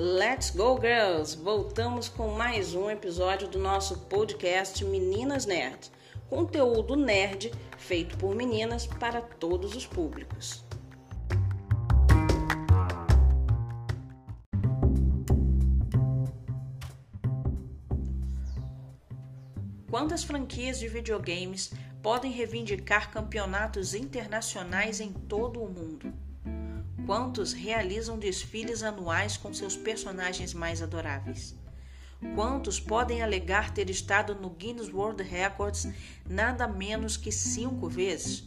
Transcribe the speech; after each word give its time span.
Let's 0.00 0.50
go, 0.50 0.78
girls! 0.80 1.34
Voltamos 1.34 2.08
com 2.08 2.28
mais 2.28 2.72
um 2.72 2.88
episódio 2.88 3.48
do 3.48 3.58
nosso 3.58 3.98
podcast 4.02 4.84
Meninas 4.84 5.44
Nerd. 5.44 5.90
Conteúdo 6.30 6.94
nerd 6.94 7.50
feito 7.76 8.16
por 8.16 8.32
meninas 8.32 8.86
para 8.86 9.20
todos 9.20 9.74
os 9.74 9.84
públicos. 9.84 10.64
Quantas 19.90 20.22
franquias 20.22 20.78
de 20.78 20.86
videogames 20.86 21.72
podem 22.00 22.30
reivindicar 22.30 23.10
campeonatos 23.10 23.94
internacionais 23.94 25.00
em 25.00 25.12
todo 25.12 25.60
o 25.60 25.68
mundo? 25.68 26.27
Quantos 27.08 27.54
realizam 27.54 28.18
desfiles 28.18 28.82
anuais 28.82 29.38
com 29.38 29.50
seus 29.54 29.74
personagens 29.74 30.52
mais 30.52 30.82
adoráveis? 30.82 31.56
Quantos 32.34 32.78
podem 32.78 33.22
alegar 33.22 33.72
ter 33.72 33.88
estado 33.88 34.34
no 34.34 34.50
Guinness 34.50 34.92
World 34.92 35.22
Records 35.22 35.88
nada 36.28 36.68
menos 36.68 37.16
que 37.16 37.32
cinco 37.32 37.88
vezes? 37.88 38.46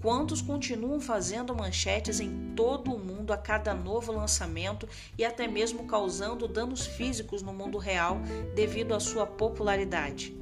Quantos 0.00 0.40
continuam 0.40 1.00
fazendo 1.00 1.52
manchetes 1.52 2.20
em 2.20 2.52
todo 2.54 2.94
o 2.94 2.98
mundo 2.98 3.32
a 3.32 3.36
cada 3.36 3.74
novo 3.74 4.12
lançamento 4.12 4.88
e 5.18 5.24
até 5.24 5.48
mesmo 5.48 5.84
causando 5.84 6.46
danos 6.46 6.86
físicos 6.86 7.42
no 7.42 7.52
mundo 7.52 7.76
real 7.76 8.20
devido 8.54 8.94
à 8.94 9.00
sua 9.00 9.26
popularidade? 9.26 10.32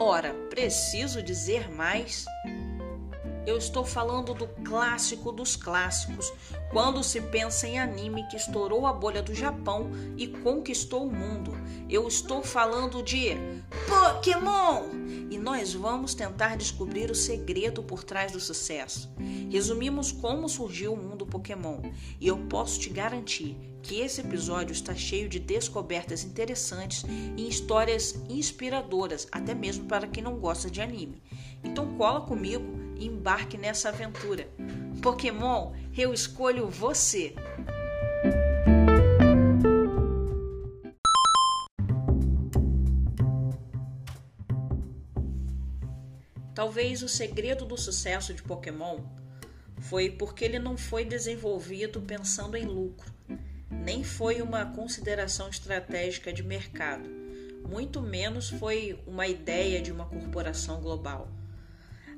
Ora, 0.00 0.34
preciso 0.50 1.22
dizer 1.22 1.70
mais? 1.70 2.24
Eu 3.46 3.58
estou 3.58 3.84
falando 3.84 4.32
do 4.32 4.46
clássico 4.64 5.30
dos 5.30 5.54
clássicos, 5.54 6.32
quando 6.70 7.04
se 7.04 7.20
pensa 7.20 7.68
em 7.68 7.78
anime 7.78 8.26
que 8.28 8.36
estourou 8.36 8.86
a 8.86 8.92
bolha 8.92 9.22
do 9.22 9.34
Japão 9.34 9.90
e 10.16 10.26
conquistou 10.26 11.06
o 11.06 11.12
mundo. 11.12 11.52
Eu 11.88 12.08
estou 12.08 12.42
falando 12.42 13.02
de 13.02 13.36
Pokémon! 13.86 14.84
E 15.30 15.36
nós 15.36 15.74
vamos 15.74 16.14
tentar 16.14 16.56
descobrir 16.56 17.10
o 17.10 17.14
segredo 17.14 17.82
por 17.82 18.02
trás 18.02 18.32
do 18.32 18.40
sucesso. 18.40 19.12
Resumimos 19.50 20.10
como 20.10 20.48
surgiu 20.48 20.94
o 20.94 20.96
mundo 20.96 21.26
Pokémon, 21.26 21.80
e 22.18 22.26
eu 22.26 22.38
posso 22.46 22.80
te 22.80 22.88
garantir 22.88 23.56
que 23.82 24.00
esse 24.00 24.22
episódio 24.22 24.72
está 24.72 24.94
cheio 24.94 25.28
de 25.28 25.38
descobertas 25.38 26.24
interessantes 26.24 27.04
e 27.36 27.46
histórias 27.46 28.14
inspiradoras, 28.28 29.28
até 29.30 29.54
mesmo 29.54 29.84
para 29.84 30.06
quem 30.06 30.22
não 30.22 30.38
gosta 30.38 30.70
de 30.70 30.80
anime. 30.80 31.22
Então 31.62 31.94
cola 31.96 32.22
comigo 32.22 32.83
embarque 32.98 33.56
nessa 33.56 33.88
aventura. 33.88 34.48
Pokémon, 35.02 35.72
eu 35.96 36.12
escolho 36.12 36.68
você! 36.68 37.34
Talvez 46.54 47.02
o 47.02 47.08
segredo 47.08 47.64
do 47.64 47.76
sucesso 47.76 48.32
de 48.32 48.42
Pokémon 48.42 49.00
foi 49.80 50.08
porque 50.08 50.44
ele 50.44 50.58
não 50.58 50.78
foi 50.78 51.04
desenvolvido 51.04 52.00
pensando 52.00 52.56
em 52.56 52.64
lucro, 52.64 53.12
nem 53.70 54.02
foi 54.02 54.40
uma 54.40 54.64
consideração 54.64 55.48
estratégica 55.48 56.32
de 56.32 56.42
mercado, 56.42 57.10
muito 57.68 58.00
menos 58.00 58.50
foi 58.50 58.98
uma 59.06 59.26
ideia 59.26 59.82
de 59.82 59.90
uma 59.90 60.06
corporação 60.06 60.80
global. 60.80 61.28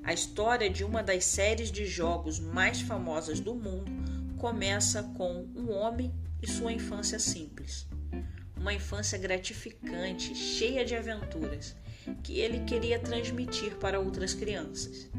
A 0.07 0.13
história 0.13 0.71
de 0.71 0.85
uma 0.85 1.03
das 1.03 1.25
séries 1.25 1.69
de 1.73 1.85
jogos 1.85 2.39
mais 2.39 2.81
famosas 2.81 3.41
do 3.41 3.57
mundo 3.57 3.91
começa 4.39 5.03
com 5.03 5.49
um 5.57 5.73
homem 5.73 6.15
e 6.41 6.49
sua 6.49 6.73
infância 6.73 7.19
simples. 7.19 7.89
Uma 8.57 8.73
infância 8.73 9.19
gratificante, 9.19 10.33
cheia 10.33 10.85
de 10.85 10.95
aventuras, 10.95 11.75
que 12.23 12.39
ele 12.39 12.61
queria 12.61 13.01
transmitir 13.01 13.75
para 13.79 13.99
outras 13.99 14.33
crianças. 14.33 15.11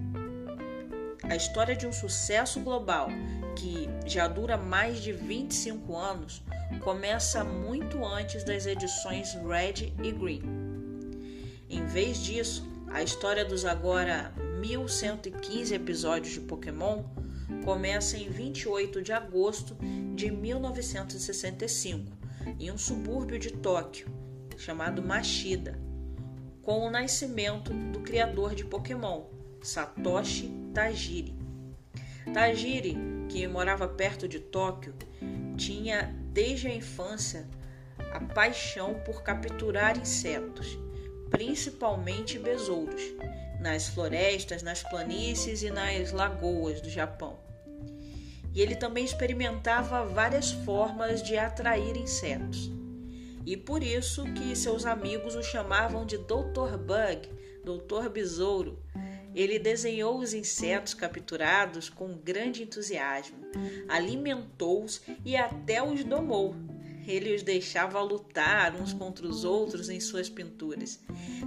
A 1.23 1.35
história 1.35 1.75
de 1.75 1.85
um 1.85 1.91
sucesso 1.91 2.61
global 2.61 3.09
que 3.57 3.89
já 4.05 4.25
dura 4.29 4.55
mais 4.55 5.01
de 5.01 5.11
25 5.11 5.97
anos 5.97 6.41
começa 6.81 7.43
muito 7.43 8.05
antes 8.05 8.41
das 8.45 8.65
edições 8.65 9.33
Red 9.33 9.93
e 10.01 10.13
Green. 10.13 10.43
Em 11.69 11.85
vez 11.87 12.23
disso, 12.23 12.65
a 12.89 13.03
história 13.03 13.43
dos 13.43 13.65
agora 13.65 14.33
1115 14.57 15.73
episódios 15.73 16.33
de 16.33 16.41
Pokémon 16.41 17.03
começa 17.63 18.17
em 18.17 18.29
28 18.29 19.01
de 19.01 19.13
agosto 19.13 19.77
de 20.15 20.31
1965, 20.31 22.11
em 22.59 22.71
um 22.71 22.77
subúrbio 22.77 23.37
de 23.37 23.51
Tóquio 23.51 24.07
chamado 24.57 25.03
Mashida, 25.03 25.79
com 26.63 26.85
o 26.85 26.89
nascimento 26.89 27.71
do 27.71 27.99
criador 28.01 28.55
de 28.55 28.65
Pokémon, 28.65 29.25
Satoshi 29.61 30.51
Tajiri. 30.73 31.35
Tajiri, 32.33 32.97
que 33.29 33.47
morava 33.47 33.87
perto 33.87 34.27
de 34.27 34.39
Tóquio, 34.39 34.93
tinha 35.55 36.13
desde 36.33 36.67
a 36.67 36.75
infância 36.75 37.47
a 38.11 38.19
paixão 38.19 38.95
por 39.05 39.21
capturar 39.21 39.97
insetos, 39.97 40.77
principalmente 41.29 42.39
besouros, 42.39 43.01
nas 43.59 43.87
florestas, 43.87 44.63
nas 44.63 44.83
planícies 44.83 45.63
e 45.63 45.69
nas 45.69 46.11
lagoas 46.11 46.81
do 46.81 46.89
Japão. 46.89 47.39
E 48.53 48.61
ele 48.61 48.75
também 48.75 49.05
experimentava 49.05 50.05
várias 50.05 50.51
formas 50.51 51.21
de 51.21 51.37
atrair 51.37 51.95
insetos. 51.95 52.71
E 53.45 53.55
por 53.55 53.81
isso 53.81 54.25
que 54.33 54.55
seus 54.55 54.85
amigos 54.85 55.35
o 55.35 55.43
chamavam 55.43 56.05
de 56.05 56.17
Dr. 56.17 56.77
Bug, 56.77 57.29
Doutor 57.63 58.09
Besouro. 58.09 58.83
Ele 59.33 59.59
desenhou 59.59 60.19
os 60.19 60.33
insetos 60.33 60.93
capturados 60.93 61.89
com 61.89 62.17
grande 62.17 62.63
entusiasmo, 62.63 63.37
alimentou-os 63.87 65.01
e 65.23 65.37
até 65.37 65.83
os 65.83 66.03
domou, 66.03 66.55
ele 67.07 67.33
os 67.33 67.41
deixava 67.43 68.01
lutar 68.01 68.75
uns 68.75 68.93
contra 68.93 69.25
os 69.27 69.43
outros 69.43 69.89
em 69.89 69.99
suas 69.99 70.29
pinturas. 70.29 70.99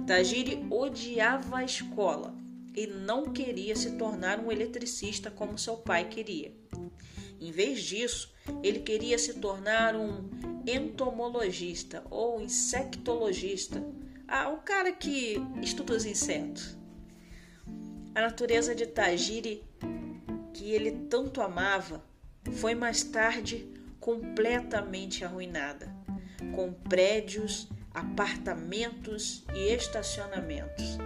Tajiri 0.07 0.65
odiava 0.69 1.57
a 1.57 1.63
escola 1.63 2.35
e 2.75 2.87
não 2.87 3.31
queria 3.31 3.75
se 3.75 3.97
tornar 3.97 4.39
um 4.39 4.51
eletricista 4.51 5.29
como 5.29 5.57
seu 5.57 5.77
pai 5.77 6.07
queria. 6.07 6.51
Em 7.39 7.51
vez 7.51 7.83
disso, 7.83 8.33
ele 8.63 8.79
queria 8.79 9.17
se 9.17 9.35
tornar 9.35 9.95
um 9.95 10.29
entomologista 10.65 12.03
ou 12.09 12.39
insectologista, 12.39 13.83
ah, 14.27 14.49
o 14.49 14.57
cara 14.57 14.91
que 14.91 15.37
estuda 15.61 15.93
os 15.93 16.05
insetos. 16.05 16.77
A 18.13 18.21
natureza 18.21 18.75
de 18.75 18.85
Tajiri, 18.85 19.63
que 20.53 20.71
ele 20.71 20.91
tanto 21.09 21.41
amava, 21.41 22.03
foi 22.53 22.75
mais 22.75 23.03
tarde 23.03 23.67
completamente 24.01 25.23
arruinada, 25.23 25.87
com 26.55 26.73
prédios, 26.73 27.69
apartamentos 27.93 29.45
e 29.53 29.73
estacionamentos. 29.73 30.97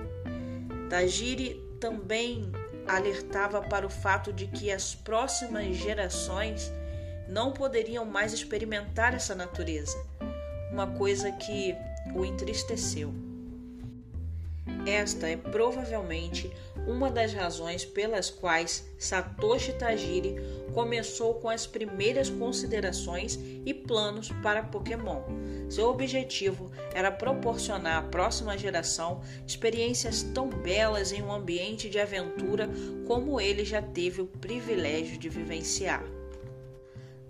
Tajiri 0.89 1.61
também 1.79 2.51
alertava 2.87 3.61
para 3.61 3.85
o 3.85 3.89
fato 3.89 4.31
de 4.31 4.47
que 4.47 4.71
as 4.71 4.95
próximas 4.95 5.75
gerações 5.75 6.71
não 7.27 7.51
poderiam 7.51 8.05
mais 8.05 8.33
experimentar 8.33 9.13
essa 9.13 9.35
natureza, 9.35 9.97
uma 10.71 10.87
coisa 10.87 11.31
que 11.31 11.75
o 12.15 12.23
entristeceu. 12.23 13.13
Esta 14.85 15.27
é 15.27 15.35
provavelmente 15.35 16.51
uma 16.87 17.09
das 17.09 17.33
razões 17.33 17.83
pelas 17.83 18.29
quais 18.29 18.85
Satoshi 18.97 19.73
Tajiri 19.73 20.35
começou 20.73 21.35
com 21.35 21.49
as 21.49 21.65
primeiras 21.65 22.29
considerações 22.29 23.39
e 23.65 23.73
planos 23.73 24.29
para 24.43 24.63
Pokémon. 24.63 25.21
Seu 25.69 25.89
objetivo 25.89 26.71
era 26.93 27.11
proporcionar 27.11 27.97
à 27.97 28.07
próxima 28.07 28.57
geração 28.57 29.21
experiências 29.47 30.21
tão 30.21 30.49
belas 30.49 31.11
em 31.11 31.21
um 31.21 31.31
ambiente 31.31 31.89
de 31.89 31.99
aventura 31.99 32.69
como 33.07 33.39
ele 33.41 33.65
já 33.65 33.81
teve 33.81 34.21
o 34.21 34.27
privilégio 34.27 35.17
de 35.17 35.29
vivenciar. 35.29 36.03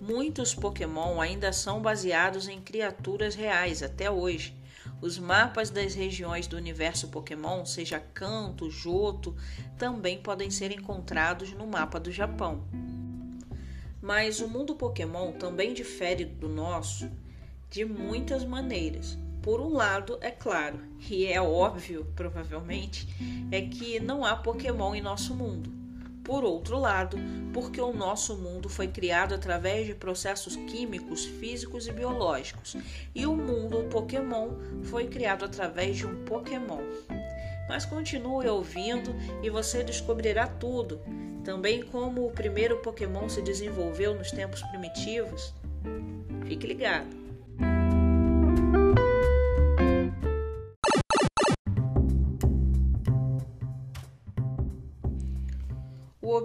Muitos 0.02 0.54
Pokémon 0.54 1.22
ainda 1.22 1.54
são 1.54 1.81
baseados 1.81 2.48
em 2.48 2.60
criaturas 2.62 3.34
reais 3.34 3.81
até 3.81 4.12
hoje 4.12 4.54
os 5.01 5.18
mapas 5.19 5.69
das 5.69 5.94
regiões 5.94 6.47
do 6.47 6.57
universo 6.57 7.09
Pokémon, 7.09 7.65
seja 7.65 8.00
Kanto, 8.00 8.69
Johto, 8.69 9.36
também 9.77 10.18
podem 10.18 10.50
ser 10.50 10.71
encontrados 10.71 11.51
no 11.53 11.68
mapa 11.68 12.00
do 12.00 12.12
Japão. 12.12 12.63
Mas 14.01 14.39
o 14.39 14.47
mundo 14.47 14.75
Pokémon 14.75 15.31
também 15.33 15.74
difere 15.74 16.25
do 16.25 16.47
nosso 16.47 17.09
de 17.69 17.83
muitas 17.83 18.45
maneiras. 18.45 19.18
Por 19.42 19.59
um 19.59 19.74
lado, 19.74 20.18
é 20.21 20.31
claro, 20.31 20.80
e 21.09 21.27
é 21.27 21.39
óbvio, 21.39 22.07
provavelmente, 22.15 23.07
é 23.51 23.62
que 23.62 24.00
não 24.00 24.25
há 24.25 24.36
Pokémon 24.36 24.95
em 24.95 25.01
nosso 25.01 25.36
mundo. 25.36 25.85
Por 26.25 26.44
outro 26.44 26.77
lado, 26.77 27.18
porque 27.54 27.80
o 27.80 27.94
nosso 27.94 28.36
mundo 28.36 28.68
foi 28.68 28.88
criado 28.88 29.33
através 29.33 29.86
de 29.86 29.94
processos 29.94 30.56
químicos, 30.56 31.24
físicos 31.24 31.88
e 31.88 31.92
biológicos, 31.94 32.75
e 33.13 33.25
o 33.25 33.36
mundo 33.36 33.88
Pokémon 33.89 34.50
foi 34.83 35.07
criado 35.07 35.45
através 35.45 35.95
de 35.95 36.06
um 36.06 36.25
Pokémon. 36.25 36.81
Mas 37.69 37.86
continue 37.86 38.48
ouvindo 38.48 39.16
e 39.42 39.50
você 39.50 39.83
descobrirá 39.83 40.48
tudo, 40.48 41.00
também 41.44 41.83
como 41.83 42.25
o 42.25 42.31
primeiro 42.31 42.78
Pokémon 42.78 43.30
se 43.30 43.42
desenvolveu 43.42 44.16
nos 44.16 44.31
tempos 44.31 44.62
primitivos. 44.63 45.54
Fique 46.48 46.68
ligado! 46.68 47.25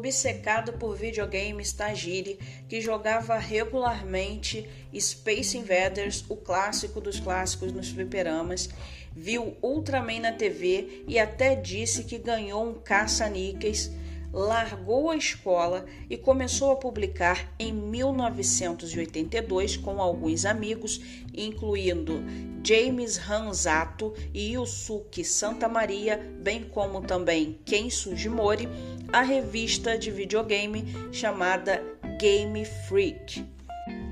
Obcecado 0.00 0.72
por 0.72 0.96
videogames 0.96 1.72
Tajiri, 1.72 2.38
que 2.68 2.80
jogava 2.80 3.36
regularmente 3.36 4.68
Space 4.98 5.56
Invaders, 5.56 6.24
o 6.28 6.36
clássico 6.36 7.00
dos 7.00 7.20
clássicos 7.20 7.72
nos 7.72 7.90
fliperamas, 7.90 8.68
viu 9.12 9.56
Ultraman 9.62 10.20
na 10.20 10.32
TV 10.32 11.04
e 11.06 11.18
até 11.18 11.54
disse 11.54 12.04
que 12.04 12.18
ganhou 12.18 12.68
um 12.68 12.74
caça-níqueis, 12.74 13.90
largou 14.32 15.10
a 15.10 15.16
escola 15.16 15.84
e 16.08 16.16
começou 16.16 16.72
a 16.72 16.76
publicar 16.76 17.52
em 17.58 17.72
1982 17.72 19.76
com 19.76 20.00
alguns 20.00 20.44
amigos, 20.44 21.00
incluindo 21.34 22.22
James 22.62 23.18
Hanzato 23.18 24.14
e 24.32 24.52
Yusuke 24.52 25.24
Santa 25.24 25.68
Maria, 25.68 26.18
bem 26.40 26.64
como 26.64 27.00
também 27.00 27.58
Ken 27.64 27.90
Sugimori, 27.90 28.68
a 29.12 29.22
revista 29.22 29.98
de 29.98 30.10
videogame 30.10 30.84
chamada 31.12 31.82
Game 32.18 32.64
Freak. 32.64 33.59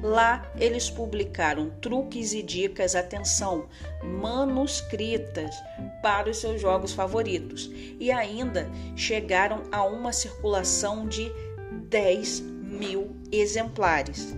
Lá 0.02 0.50
eles 0.56 0.88
publicaram 0.88 1.70
truques 1.80 2.32
e 2.32 2.42
dicas, 2.42 2.94
atenção, 2.94 3.68
manuscritas 4.02 5.54
para 6.00 6.30
os 6.30 6.38
seus 6.38 6.60
jogos 6.60 6.92
favoritos 6.92 7.68
e 7.98 8.12
ainda 8.12 8.70
chegaram 8.94 9.64
a 9.72 9.84
uma 9.84 10.12
circulação 10.12 11.06
de 11.06 11.32
10 11.88 12.40
mil 12.40 13.16
exemplares. 13.32 14.36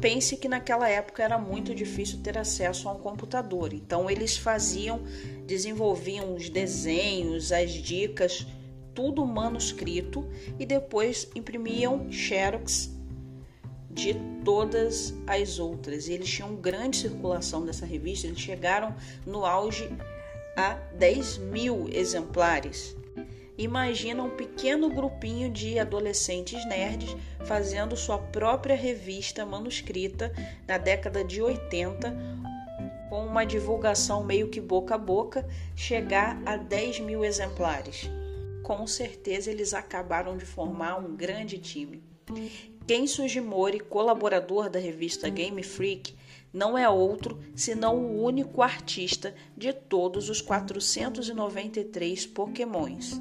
Pense 0.00 0.36
que 0.36 0.48
naquela 0.48 0.88
época 0.88 1.22
era 1.22 1.38
muito 1.38 1.74
difícil 1.74 2.20
ter 2.22 2.36
acesso 2.38 2.88
a 2.88 2.92
um 2.92 2.98
computador, 2.98 3.72
então 3.72 4.10
eles 4.10 4.36
faziam, 4.36 5.02
desenvolviam 5.46 6.34
os 6.34 6.48
desenhos, 6.48 7.52
as 7.52 7.70
dicas, 7.70 8.46
tudo 8.94 9.24
manuscrito 9.26 10.26
e 10.58 10.66
depois 10.66 11.28
imprimiam 11.34 12.10
xerox 12.10 12.90
de 13.90 14.14
todas 14.44 15.14
as 15.26 15.58
outras. 15.58 16.08
E 16.08 16.12
eles 16.12 16.28
tinham 16.28 16.54
grande 16.54 16.96
circulação 16.96 17.64
dessa 17.64 17.84
revista, 17.84 18.26
eles 18.26 18.40
chegaram 18.40 18.94
no 19.26 19.44
auge 19.44 19.90
a 20.56 20.74
10 20.96 21.38
mil 21.38 21.88
exemplares. 21.92 22.96
Imagina 23.58 24.22
um 24.22 24.30
pequeno 24.30 24.88
grupinho 24.88 25.50
de 25.50 25.78
adolescentes 25.78 26.64
nerds 26.66 27.14
fazendo 27.44 27.94
sua 27.94 28.16
própria 28.16 28.74
revista 28.74 29.44
manuscrita 29.44 30.32
na 30.66 30.78
década 30.78 31.22
de 31.22 31.42
80, 31.42 32.16
com 33.10 33.26
uma 33.26 33.44
divulgação 33.44 34.24
meio 34.24 34.48
que 34.48 34.62
boca 34.62 34.94
a 34.94 34.98
boca, 34.98 35.46
chegar 35.76 36.40
a 36.46 36.56
10 36.56 37.00
mil 37.00 37.22
exemplares. 37.22 38.08
Com 38.62 38.86
certeza 38.86 39.50
eles 39.50 39.74
acabaram 39.74 40.38
de 40.38 40.46
formar 40.46 40.96
um 40.96 41.14
grande 41.14 41.58
time. 41.58 42.02
Ken 42.90 43.06
Sugimori, 43.06 43.78
colaborador 43.78 44.68
da 44.68 44.80
revista 44.80 45.28
Game 45.28 45.62
Freak, 45.62 46.12
não 46.52 46.76
é 46.76 46.88
outro 46.88 47.38
senão 47.54 47.96
o 47.96 48.20
único 48.20 48.62
artista 48.62 49.32
de 49.56 49.72
todos 49.72 50.28
os 50.28 50.42
493 50.42 52.26
Pokémons 52.26 53.20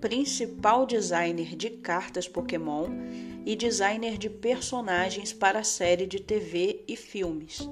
principal 0.00 0.86
designer 0.86 1.56
de 1.56 1.68
cartas 1.68 2.28
Pokémon 2.28 2.86
e 3.44 3.56
designer 3.56 4.16
de 4.16 4.30
personagens 4.30 5.32
para 5.32 5.58
a 5.58 5.64
série 5.64 6.06
de 6.06 6.20
TV 6.20 6.84
e 6.86 6.94
filmes 6.94 7.68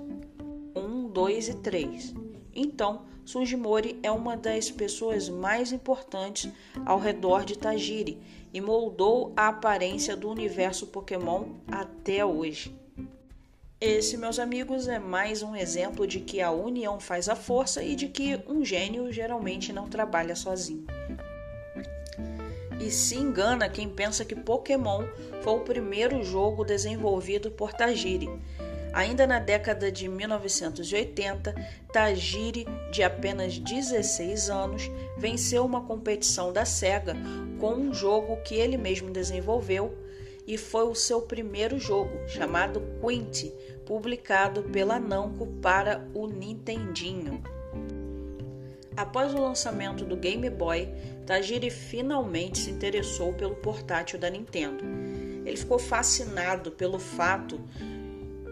1, 0.75 1.11
2 1.11 1.49
e 1.49 1.55
3. 1.59 2.15
Então, 2.53 3.07
Sugimori 3.25 3.99
é 4.03 4.11
uma 4.11 4.37
das 4.37 4.71
pessoas 4.71 5.29
mais 5.29 5.73
importantes 5.73 6.51
ao 6.85 6.99
redor 6.99 7.45
de 7.45 7.57
Tajiri 7.57 8.19
e 8.53 8.61
moldou 8.61 9.33
a 9.37 9.49
aparência 9.49 10.15
do 10.15 10.29
universo 10.29 10.87
Pokémon 10.89 11.47
até 11.67 12.25
hoje. 12.25 12.75
Esse, 13.81 14.17
meus 14.17 14.39
amigos, 14.39 14.89
é 14.89 14.99
mais 14.99 15.43
um 15.43 15.57
exemplo 15.57 16.07
de 16.07 16.21
que 16.21 16.41
a 16.41 16.51
união 16.51 17.01
faz 17.01 17.29
a 17.29 17.35
força 17.35 17.83
e 17.83 17.97
de 17.97 18.09
que 18.09 18.41
um 18.47 18.65
gênio 18.65 19.13
geralmente 19.13 19.73
não 19.73 19.89
trabalha 19.89 20.37
sozinho. 20.37 20.87
E 22.81 22.91
se 22.91 23.17
engana 23.17 23.69
quem 23.69 23.89
pensa 23.89 24.25
que 24.25 24.35
Pokémon 24.35 25.05
foi 25.43 25.55
o 25.55 25.61
primeiro 25.61 26.23
jogo 26.23 26.65
desenvolvido 26.65 27.51
por 27.51 27.73
Tajiri. 27.73 28.29
Ainda 28.95 29.27
na 29.27 29.41
década 29.41 29.91
de 29.91 30.07
1980, 30.07 31.53
Tajiri, 31.93 32.65
de 32.93 33.03
apenas 33.03 33.59
16 33.59 34.49
anos, 34.49 34.89
venceu 35.19 35.65
uma 35.65 35.83
competição 35.83 36.53
da 36.53 36.65
SEGA 36.65 37.17
com 37.59 37.75
um 37.75 37.93
jogo 37.93 38.37
que 38.45 38.55
ele 38.55 38.77
mesmo 38.77 39.11
desenvolveu 39.11 39.99
e 40.47 40.57
foi 40.57 40.85
o 40.85 40.95
seu 40.95 41.21
primeiro 41.23 41.77
jogo, 41.77 42.13
chamado 42.29 42.81
Quint, 43.01 43.51
publicado 43.85 44.63
pela 44.63 45.01
Namco 45.01 45.45
para 45.61 46.07
o 46.15 46.29
Nintendinho. 46.29 47.43
Após 48.97 49.35
o 49.35 49.43
lançamento 49.43 50.05
do 50.05 50.17
Game 50.17 50.49
Boy, 50.51 50.89
Tajiri 51.27 51.69
finalmente 51.69 52.59
se 52.59 52.71
interessou 52.71 53.33
pelo 53.33 53.57
portátil 53.57 54.21
da 54.21 54.31
Nintendo. 54.31 54.85
Ele 55.45 55.57
ficou 55.57 55.81
fascinado 55.81 56.71
pelo 56.71 57.01
fato 57.01 57.61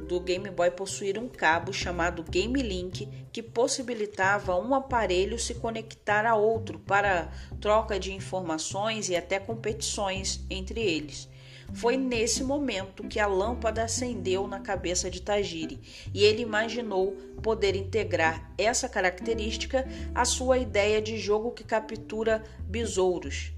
do 0.02 0.20
Game 0.20 0.50
Boy 0.50 0.70
possuir 0.70 1.18
um 1.18 1.28
cabo 1.28 1.72
chamado 1.72 2.22
Game 2.22 2.60
Link 2.60 3.08
que 3.32 3.42
possibilitava 3.42 4.56
um 4.56 4.74
aparelho 4.74 5.38
se 5.38 5.54
conectar 5.54 6.26
a 6.26 6.34
outro 6.34 6.78
para 6.78 7.30
troca 7.60 7.98
de 7.98 8.12
informações 8.12 9.08
e 9.08 9.16
até 9.16 9.38
competições 9.38 10.44
entre 10.50 10.80
eles. 10.80 11.28
Foi 11.72 11.96
nesse 11.96 12.44
momento 12.44 13.04
que 13.04 13.18
a 13.18 13.26
lâmpada 13.26 13.84
acendeu 13.84 14.46
na 14.46 14.60
cabeça 14.60 15.10
de 15.10 15.22
Tajiri 15.22 15.80
e 16.12 16.22
ele 16.22 16.42
imaginou 16.42 17.12
poder 17.42 17.74
integrar 17.74 18.52
essa 18.58 18.88
característica 18.88 19.88
à 20.14 20.24
sua 20.24 20.58
ideia 20.58 21.00
de 21.00 21.16
jogo 21.16 21.52
que 21.52 21.64
captura 21.64 22.44
besouros. 22.60 23.52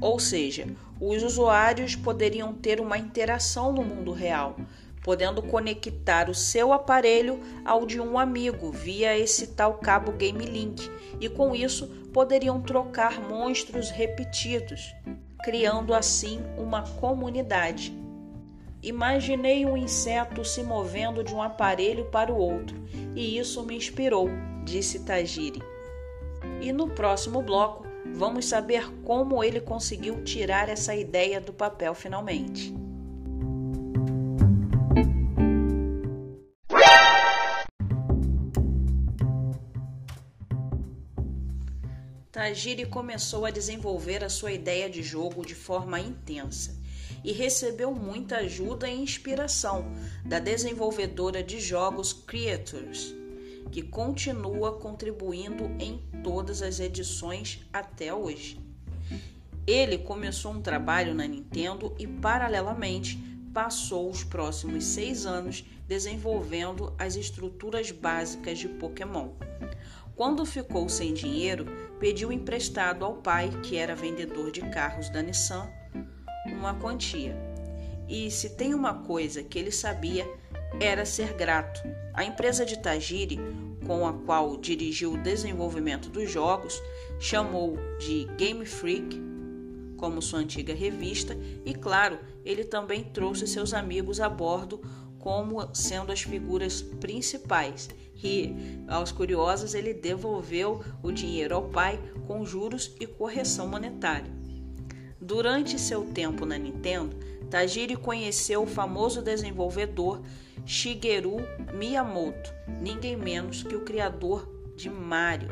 Ou 0.00 0.18
seja, 0.18 0.66
os 1.00 1.22
usuários 1.22 1.94
poderiam 1.94 2.54
ter 2.54 2.80
uma 2.80 2.96
interação 2.96 3.72
no 3.72 3.82
mundo 3.82 4.12
real, 4.12 4.56
podendo 5.02 5.42
conectar 5.42 6.30
o 6.30 6.34
seu 6.34 6.72
aparelho 6.72 7.40
ao 7.64 7.84
de 7.84 8.00
um 8.00 8.18
amigo 8.18 8.70
via 8.70 9.18
esse 9.18 9.48
tal 9.48 9.74
cabo 9.74 10.12
Game 10.12 10.44
Link, 10.44 10.90
e 11.20 11.28
com 11.28 11.54
isso 11.54 11.86
poderiam 12.12 12.60
trocar 12.60 13.20
monstros 13.20 13.90
repetidos 13.90 14.94
criando 15.42 15.92
assim 15.92 16.40
uma 16.56 16.82
comunidade. 16.82 17.92
Imaginei 18.82 19.66
um 19.66 19.76
inseto 19.76 20.44
se 20.44 20.62
movendo 20.62 21.22
de 21.22 21.34
um 21.34 21.42
aparelho 21.42 22.06
para 22.06 22.32
o 22.32 22.36
outro 22.36 22.80
e 23.14 23.38
isso 23.38 23.62
me 23.64 23.76
inspirou, 23.76 24.28
disse 24.64 25.00
Tajiri. 25.00 25.62
E 26.60 26.72
no 26.72 26.88
próximo 26.88 27.42
bloco 27.42 27.86
vamos 28.14 28.46
saber 28.46 28.88
como 29.04 29.42
ele 29.42 29.60
conseguiu 29.60 30.22
tirar 30.24 30.68
essa 30.68 30.94
ideia 30.94 31.40
do 31.40 31.52
papel 31.52 31.94
finalmente. 31.94 32.81
Tajiri 42.52 42.84
começou 42.84 43.46
a 43.46 43.50
desenvolver 43.50 44.22
a 44.22 44.28
sua 44.28 44.52
ideia 44.52 44.90
de 44.90 45.02
jogo 45.02 45.42
de 45.42 45.54
forma 45.54 45.98
intensa 45.98 46.76
e 47.24 47.32
recebeu 47.32 47.94
muita 47.94 48.36
ajuda 48.40 48.90
e 48.90 49.00
inspiração 49.00 49.90
da 50.22 50.38
desenvolvedora 50.38 51.42
de 51.42 51.58
jogos 51.58 52.12
Creators, 52.12 53.14
que 53.70 53.80
continua 53.80 54.78
contribuindo 54.78 55.64
em 55.82 56.02
todas 56.22 56.60
as 56.60 56.78
edições 56.78 57.62
até 57.72 58.12
hoje. 58.12 58.60
Ele 59.66 59.96
começou 59.96 60.52
um 60.52 60.60
trabalho 60.60 61.14
na 61.14 61.26
Nintendo 61.26 61.96
e, 61.98 62.06
paralelamente, 62.06 63.16
passou 63.54 64.10
os 64.10 64.22
próximos 64.22 64.84
seis 64.84 65.24
anos 65.24 65.64
desenvolvendo 65.88 66.92
as 66.98 67.16
estruturas 67.16 67.90
básicas 67.90 68.58
de 68.58 68.68
Pokémon. 68.68 69.30
Quando 70.14 70.44
ficou 70.44 70.90
sem 70.90 71.14
dinheiro, 71.14 71.66
pediu 72.02 72.32
emprestado 72.32 73.04
ao 73.04 73.14
pai, 73.14 73.48
que 73.62 73.76
era 73.76 73.94
vendedor 73.94 74.50
de 74.50 74.60
carros 74.60 75.08
da 75.08 75.22
Nissan, 75.22 75.70
uma 76.46 76.74
quantia. 76.74 77.36
E 78.08 78.28
se 78.28 78.56
tem 78.56 78.74
uma 78.74 78.92
coisa 78.92 79.40
que 79.40 79.56
ele 79.56 79.70
sabia, 79.70 80.28
era 80.80 81.04
ser 81.04 81.32
grato. 81.34 81.80
A 82.12 82.24
empresa 82.24 82.66
de 82.66 82.76
Tajiri, 82.76 83.38
com 83.86 84.04
a 84.04 84.12
qual 84.12 84.56
dirigiu 84.56 85.12
o 85.12 85.16
desenvolvimento 85.16 86.08
dos 86.08 86.28
jogos, 86.28 86.82
chamou 87.20 87.78
de 88.00 88.24
Game 88.36 88.66
Freak, 88.66 89.22
como 89.96 90.20
sua 90.20 90.40
antiga 90.40 90.74
revista, 90.74 91.38
e 91.64 91.72
claro, 91.72 92.18
ele 92.44 92.64
também 92.64 93.04
trouxe 93.04 93.46
seus 93.46 93.72
amigos 93.72 94.20
a 94.20 94.28
bordo 94.28 94.80
como 95.20 95.72
sendo 95.72 96.10
as 96.10 96.22
figuras 96.22 96.82
principais. 96.82 97.88
Aos 98.88 99.10
curiosos, 99.10 99.74
ele 99.74 99.94
devolveu 99.94 100.84
o 101.02 101.10
dinheiro 101.10 101.54
ao 101.54 101.68
pai 101.68 102.00
com 102.26 102.44
juros 102.44 102.94
e 103.00 103.06
correção 103.06 103.66
monetária. 103.66 104.30
Durante 105.20 105.78
seu 105.78 106.04
tempo 106.04 106.44
na 106.44 106.58
Nintendo, 106.58 107.16
Tajiri 107.48 107.96
conheceu 107.96 108.62
o 108.62 108.66
famoso 108.66 109.22
desenvolvedor 109.22 110.22
Shigeru 110.64 111.36
Miyamoto, 111.74 112.52
ninguém 112.80 113.16
menos 113.16 113.62
que 113.62 113.76
o 113.76 113.84
criador 113.84 114.48
de 114.76 114.88
Mario 114.88 115.48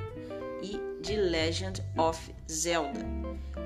e 0.63 0.81
de 1.03 1.17
Legend 1.17 1.83
of 1.99 2.35
Zelda. 2.51 3.01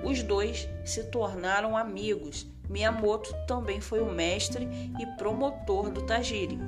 Os 0.02 0.23
dois 0.23 0.68
se 0.84 1.04
tornaram 1.04 1.76
amigos. 1.76 2.46
Miyamoto 2.68 3.34
também 3.46 3.80
foi 3.80 4.00
o 4.00 4.12
mestre 4.12 4.68
e 4.99 5.06
promotor 5.18 5.90
do 5.90 6.02
Tajiri. 6.02 6.58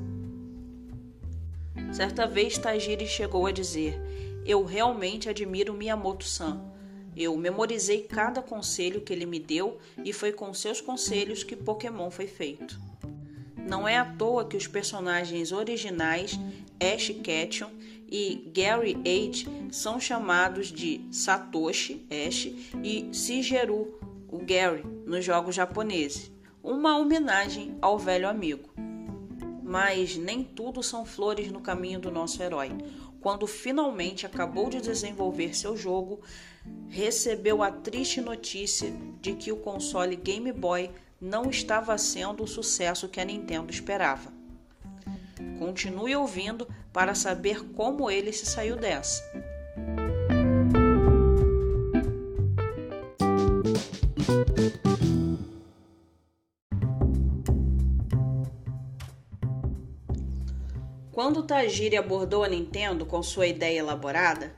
Certa 1.97 2.26
vez 2.26 2.59
Tajiri 2.59 3.07
chegou 3.07 3.47
a 3.47 3.50
dizer: 3.50 3.99
Eu 4.45 4.62
realmente 4.65 5.31
admiro 5.31 5.73
Miyamoto-san. 5.73 6.61
Eu 7.17 7.35
memorizei 7.38 8.03
cada 8.03 8.43
conselho 8.43 9.00
que 9.00 9.15
ele 9.15 9.25
me 9.25 9.41
deu 9.41 9.79
e 10.05 10.12
foi 10.12 10.31
com 10.31 10.53
seus 10.53 10.79
conselhos 10.79 11.43
que 11.43 11.57
Pokémon 11.57 12.11
foi 12.11 12.26
feito. 12.26 12.79
Não 13.67 13.88
é 13.88 13.97
à 13.97 14.05
toa 14.05 14.45
que 14.45 14.59
os 14.59 14.67
personagens 14.67 15.53
originais 15.53 16.38
Ash 16.79 17.09
Ketchum 17.23 17.71
e 18.07 18.53
Gary 18.55 18.99
Age 19.00 19.49
são 19.73 19.99
chamados 19.99 20.71
de 20.71 21.00
Satoshi 21.11 22.07
Ash 22.11 22.45
e 22.85 23.09
Shigeru 23.11 23.99
o 24.29 24.37
Gary 24.45 24.85
nos 25.07 25.25
jogos 25.25 25.55
japoneses, 25.55 26.31
uma 26.62 26.99
homenagem 26.99 27.75
ao 27.81 27.99
velho 27.99 28.29
amigo. 28.29 28.86
Mas 29.66 30.16
nem 30.16 30.44
tudo 30.44 30.80
são 30.80 31.04
flores 31.04 31.50
no 31.50 31.61
caminho 31.61 31.99
do 31.99 32.08
nosso 32.08 32.40
herói. 32.40 32.70
Quando 33.20 33.49
finalmente 33.49 34.25
acabou 34.25 34.70
de 34.70 34.80
desenvolver 34.80 35.56
seu 35.56 35.76
jogo, 35.76 36.20
recebeu 36.88 37.64
a 37.64 37.73
triste 37.73 38.20
notícia 38.20 38.92
de 39.20 39.35
que 39.35 39.50
o 39.50 39.56
console 39.56 40.14
Game 40.14 40.52
Boy 40.52 40.88
não 41.20 41.50
estava 41.50 41.99
sendo 41.99 42.44
o 42.44 42.46
sucesso 42.46 43.08
que 43.08 43.20
a 43.20 43.25
Nintendo 43.25 43.73
esperava. 43.73 44.32
Continue 45.58 46.14
ouvindo 46.14 46.68
para 46.92 47.16
saber 47.16 47.64
como 47.73 48.08
ele 48.08 48.32
se 48.32 48.46
saiu 48.46 48.76
dessa. 48.76 49.20
Quando 61.26 61.42
Tajiri 61.42 61.97
abordou 61.97 62.45
a 62.45 62.49
Nintendo 62.49 63.04
com 63.04 63.21
sua 63.21 63.49
ideia 63.49 63.80
elaborada, 63.80 64.54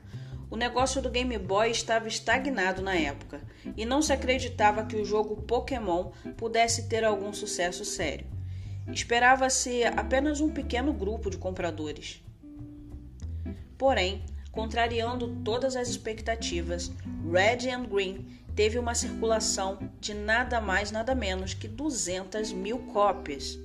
o 0.51 0.55
negócio 0.55 1.01
do 1.01 1.09
Game 1.09 1.35
Boy 1.35 1.71
estava 1.71 2.07
estagnado 2.07 2.79
na 2.79 2.93
época 2.93 3.41
e 3.75 3.87
não 3.87 4.03
se 4.03 4.13
acreditava 4.13 4.85
que 4.85 4.95
o 4.95 5.03
jogo 5.03 5.41
Pokémon 5.41 6.11
pudesse 6.37 6.87
ter 6.87 7.03
algum 7.03 7.33
sucesso 7.33 7.83
sério. 7.83 8.27
Esperava-se 8.93 9.83
apenas 9.83 10.41
um 10.41 10.51
pequeno 10.51 10.93
grupo 10.93 11.31
de 11.31 11.39
compradores. 11.39 12.23
Porém, 13.75 14.23
contrariando 14.51 15.41
todas 15.43 15.75
as 15.75 15.89
expectativas, 15.89 16.91
Red 17.31 17.67
and 17.67 17.85
Green 17.85 18.27
teve 18.55 18.77
uma 18.77 18.93
circulação 18.93 19.79
de 19.99 20.13
nada 20.13 20.61
mais 20.61 20.91
nada 20.91 21.15
menos 21.15 21.55
que 21.55 21.67
200 21.67 22.51
mil 22.51 22.77
cópias. 22.93 23.57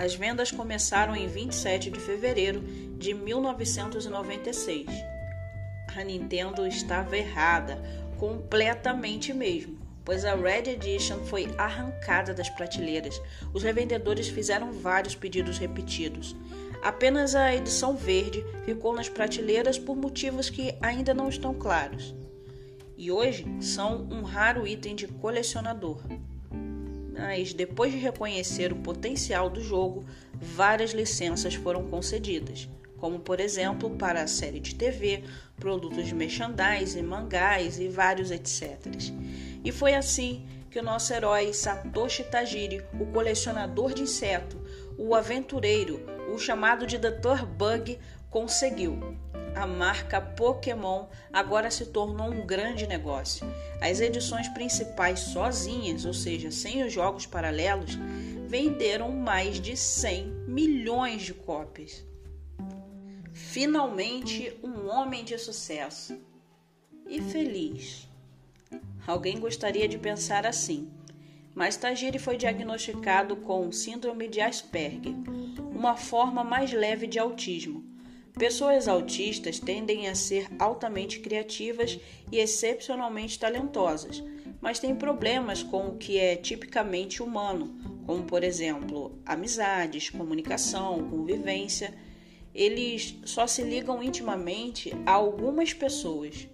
As 0.00 0.14
vendas 0.14 0.50
começaram 0.50 1.14
em 1.14 1.28
27 1.28 1.90
de 1.90 2.00
fevereiro 2.00 2.60
de 2.98 3.12
1996 3.12 4.86
a 5.96 6.04
Nintendo 6.04 6.66
estava 6.66 7.16
errada, 7.16 7.78
completamente 8.18 9.32
mesmo, 9.32 9.78
pois 10.04 10.24
a 10.24 10.34
Red 10.34 10.70
Edition 10.70 11.18
foi 11.24 11.52
arrancada 11.58 12.32
das 12.32 12.48
prateleiras. 12.48 13.20
Os 13.52 13.62
revendedores 13.62 14.28
fizeram 14.28 14.72
vários 14.72 15.14
pedidos 15.14 15.58
repetidos. 15.58 16.36
Apenas 16.82 17.34
a 17.34 17.54
edição 17.54 17.96
verde 17.96 18.44
ficou 18.64 18.94
nas 18.94 19.08
prateleiras 19.08 19.78
por 19.78 19.96
motivos 19.96 20.48
que 20.48 20.74
ainda 20.80 21.12
não 21.12 21.28
estão 21.28 21.52
claros. 21.54 22.14
E 22.96 23.10
hoje 23.10 23.46
são 23.60 24.06
um 24.10 24.22
raro 24.22 24.66
item 24.66 24.94
de 24.94 25.06
colecionador. 25.06 26.02
Mas 27.12 27.52
depois 27.52 27.92
de 27.92 27.98
reconhecer 27.98 28.72
o 28.72 28.76
potencial 28.76 29.50
do 29.50 29.62
jogo, 29.62 30.04
várias 30.34 30.92
licenças 30.92 31.54
foram 31.54 31.88
concedidas 31.88 32.68
como 33.00 33.18
por 33.18 33.40
exemplo 33.40 33.90
para 33.90 34.22
a 34.22 34.26
série 34.26 34.60
de 34.60 34.74
TV, 34.74 35.24
produtos 35.56 36.06
de 36.06 36.14
merchandising, 36.14 37.02
mangás 37.02 37.80
e 37.80 37.88
vários 37.88 38.30
etc. 38.30 38.78
E 39.64 39.72
foi 39.72 39.94
assim 39.94 40.46
que 40.70 40.78
o 40.78 40.82
nosso 40.82 41.12
herói 41.12 41.52
Satoshi 41.52 42.22
Tajiri, 42.24 42.84
o 43.00 43.06
colecionador 43.06 43.94
de 43.94 44.02
inseto, 44.02 44.60
o 44.96 45.14
aventureiro, 45.14 46.00
o 46.32 46.38
chamado 46.38 46.86
de 46.86 46.98
Dr. 46.98 47.44
Bug, 47.46 47.98
conseguiu. 48.28 49.16
A 49.60 49.66
marca 49.66 50.22
Pokémon 50.22 51.04
agora 51.30 51.70
se 51.70 51.84
tornou 51.84 52.30
um 52.30 52.46
grande 52.46 52.86
negócio. 52.86 53.46
As 53.78 54.00
edições 54.00 54.48
principais 54.48 55.20
sozinhas, 55.20 56.06
ou 56.06 56.14
seja, 56.14 56.50
sem 56.50 56.82
os 56.82 56.90
jogos 56.90 57.26
paralelos, 57.26 57.94
venderam 58.46 59.12
mais 59.12 59.60
de 59.60 59.76
100 59.76 60.28
milhões 60.48 61.20
de 61.20 61.34
cópias. 61.34 62.02
Finalmente, 63.34 64.58
um 64.64 64.88
homem 64.88 65.26
de 65.26 65.36
sucesso. 65.36 66.18
E 67.06 67.20
feliz. 67.20 68.08
Alguém 69.06 69.38
gostaria 69.38 69.86
de 69.86 69.98
pensar 69.98 70.46
assim, 70.46 70.90
mas 71.54 71.76
Tajiri 71.76 72.18
foi 72.18 72.38
diagnosticado 72.38 73.36
com 73.36 73.70
síndrome 73.70 74.26
de 74.26 74.40
Asperger, 74.40 75.12
uma 75.70 75.98
forma 75.98 76.42
mais 76.42 76.72
leve 76.72 77.06
de 77.06 77.18
autismo. 77.18 77.89
Pessoas 78.38 78.88
autistas 78.88 79.58
tendem 79.58 80.08
a 80.08 80.14
ser 80.14 80.48
altamente 80.58 81.20
criativas 81.20 81.98
e 82.30 82.38
excepcionalmente 82.38 83.38
talentosas, 83.38 84.22
mas 84.60 84.78
têm 84.78 84.94
problemas 84.94 85.62
com 85.62 85.88
o 85.88 85.96
que 85.96 86.18
é 86.18 86.36
tipicamente 86.36 87.22
humano, 87.22 87.76
como 88.06 88.24
por 88.24 88.42
exemplo, 88.42 89.18
amizades, 89.26 90.10
comunicação, 90.10 91.08
convivência 91.08 91.92
eles 92.54 93.16
só 93.24 93.46
se 93.46 93.62
ligam 93.62 94.02
intimamente 94.02 94.92
a 95.06 95.12
algumas 95.12 95.72
pessoas. 95.72 96.48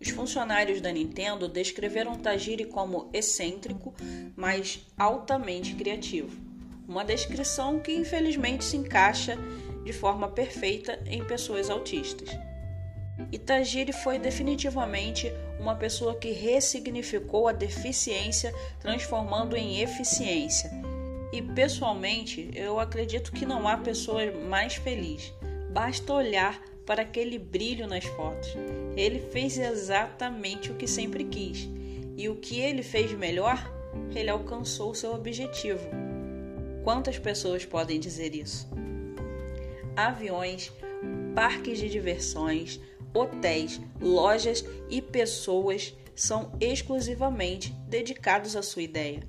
Os 0.00 0.08
funcionários 0.10 0.80
da 0.80 0.90
Nintendo 0.90 1.48
descreveram 1.48 2.16
Tajiri 2.16 2.64
como 2.64 3.10
excêntrico, 3.12 3.94
mas 4.36 4.86
altamente 4.96 5.74
criativo. 5.74 6.38
Uma 6.88 7.04
descrição 7.04 7.78
que 7.78 7.92
infelizmente 7.92 8.64
se 8.64 8.76
encaixa 8.76 9.38
de 9.84 9.92
forma 9.92 10.28
perfeita 10.28 10.98
em 11.06 11.24
pessoas 11.24 11.70
autistas. 11.70 12.30
Tajiri 13.44 13.92
foi 13.92 14.18
definitivamente 14.18 15.30
uma 15.58 15.76
pessoa 15.76 16.14
que 16.14 16.32
ressignificou 16.32 17.48
a 17.48 17.52
deficiência, 17.52 18.54
transformando 18.80 19.56
em 19.56 19.80
eficiência 19.80 20.70
e 21.32 21.40
pessoalmente, 21.40 22.50
eu 22.54 22.80
acredito 22.80 23.30
que 23.30 23.46
não 23.46 23.68
há 23.68 23.76
pessoa 23.76 24.20
mais 24.48 24.74
feliz. 24.74 25.32
Basta 25.70 26.12
olhar 26.12 26.60
para 26.84 27.02
aquele 27.02 27.38
brilho 27.38 27.86
nas 27.86 28.04
fotos. 28.04 28.48
Ele 28.96 29.20
fez 29.30 29.56
exatamente 29.56 30.72
o 30.72 30.74
que 30.74 30.88
sempre 30.88 31.24
quis. 31.24 31.68
E 32.16 32.28
o 32.28 32.34
que 32.34 32.60
ele 32.60 32.82
fez 32.82 33.12
melhor, 33.12 33.72
ele 34.14 34.28
alcançou 34.28 34.92
seu 34.92 35.14
objetivo. 35.14 35.88
Quantas 36.82 37.18
pessoas 37.18 37.64
podem 37.64 38.00
dizer 38.00 38.34
isso? 38.34 38.68
Aviões, 40.06 40.72
parques 41.34 41.78
de 41.78 41.88
diversões, 41.88 42.80
hotéis, 43.12 43.80
lojas 44.00 44.64
e 44.88 45.02
pessoas 45.02 45.94
são 46.14 46.52
exclusivamente 46.58 47.70
dedicados 47.86 48.56
à 48.56 48.62
sua 48.62 48.82
ideia. 48.82 49.28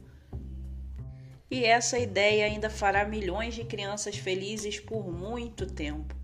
E 1.49 1.65
essa 1.65 1.99
ideia 1.99 2.45
ainda 2.45 2.69
fará 2.69 3.03
milhões 3.03 3.53
de 3.53 3.65
crianças 3.65 4.15
felizes 4.15 4.79
por 4.79 5.11
muito 5.11 5.65
tempo. 5.65 6.15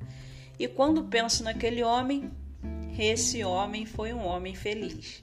E 0.58 0.66
quando 0.66 1.04
penso 1.04 1.44
naquele 1.44 1.84
homem, 1.84 2.32
esse 2.98 3.44
homem 3.44 3.86
foi 3.86 4.14
um 4.14 4.26
homem 4.26 4.56
feliz. 4.56 5.22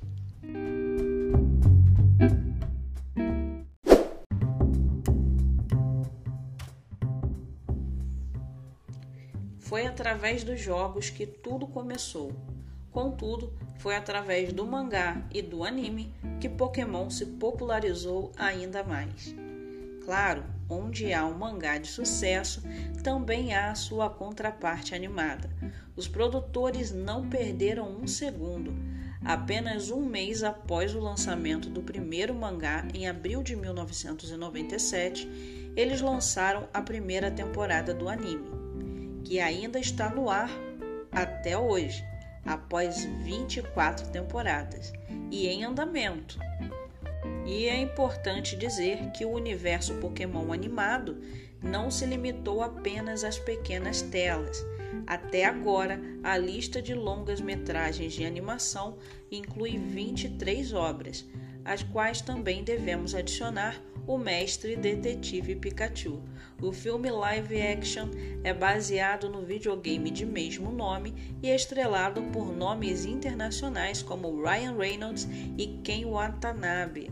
Através 10.04 10.44
dos 10.44 10.60
jogos 10.60 11.08
que 11.08 11.24
tudo 11.24 11.66
começou. 11.66 12.30
Contudo, 12.92 13.50
foi 13.78 13.96
através 13.96 14.52
do 14.52 14.66
mangá 14.66 15.26
e 15.32 15.40
do 15.40 15.64
anime 15.64 16.14
que 16.38 16.46
Pokémon 16.46 17.08
se 17.08 17.24
popularizou 17.24 18.30
ainda 18.36 18.84
mais. 18.84 19.34
Claro, 20.04 20.44
onde 20.68 21.10
há 21.10 21.24
um 21.24 21.32
mangá 21.32 21.78
de 21.78 21.88
sucesso, 21.88 22.62
também 23.02 23.54
há 23.54 23.70
a 23.70 23.74
sua 23.74 24.10
contraparte 24.10 24.94
animada. 24.94 25.48
Os 25.96 26.06
produtores 26.06 26.92
não 26.92 27.26
perderam 27.26 27.88
um 27.88 28.06
segundo. 28.06 28.74
Apenas 29.24 29.90
um 29.90 30.02
mês 30.02 30.42
após 30.42 30.94
o 30.94 31.00
lançamento 31.00 31.70
do 31.70 31.80
primeiro 31.80 32.34
mangá, 32.34 32.86
em 32.92 33.08
abril 33.08 33.42
de 33.42 33.56
1997, 33.56 35.72
eles 35.74 36.02
lançaram 36.02 36.68
a 36.74 36.82
primeira 36.82 37.30
temporada 37.30 37.94
do 37.94 38.06
anime 38.06 38.63
que 39.24 39.40
ainda 39.40 39.78
está 39.78 40.10
no 40.10 40.28
ar 40.28 40.50
até 41.10 41.56
hoje, 41.56 42.04
após 42.44 43.04
24 43.22 44.10
temporadas 44.10 44.92
e 45.30 45.46
em 45.46 45.64
andamento. 45.64 46.38
E 47.46 47.66
é 47.66 47.76
importante 47.76 48.56
dizer 48.56 49.10
que 49.12 49.24
o 49.24 49.32
universo 49.32 49.94
Pokémon 49.94 50.52
animado 50.52 51.20
não 51.62 51.90
se 51.90 52.04
limitou 52.04 52.62
apenas 52.62 53.24
às 53.24 53.38
pequenas 53.38 54.02
telas. 54.02 54.64
Até 55.06 55.44
agora, 55.44 56.00
a 56.22 56.36
lista 56.36 56.80
de 56.80 56.94
longas 56.94 57.40
metragens 57.40 58.12
de 58.12 58.24
animação 58.24 58.96
inclui 59.30 59.78
23 59.78 60.72
obras, 60.72 61.26
às 61.64 61.82
quais 61.82 62.20
também 62.20 62.62
devemos 62.62 63.14
adicionar 63.14 63.80
o 64.06 64.18
Mestre 64.18 64.76
Detetive 64.76 65.56
Pikachu. 65.56 66.22
O 66.60 66.72
filme 66.72 67.10
live 67.10 67.60
action 67.60 68.08
é 68.42 68.52
baseado 68.52 69.28
no 69.28 69.42
videogame 69.42 70.10
de 70.10 70.24
mesmo 70.24 70.70
nome 70.70 71.36
e 71.42 71.50
é 71.50 71.54
estrelado 71.54 72.22
por 72.32 72.54
nomes 72.54 73.04
internacionais 73.04 74.02
como 74.02 74.42
Ryan 74.42 74.76
Reynolds 74.76 75.28
e 75.58 75.78
Ken 75.82 76.04
Watanabe. 76.06 77.10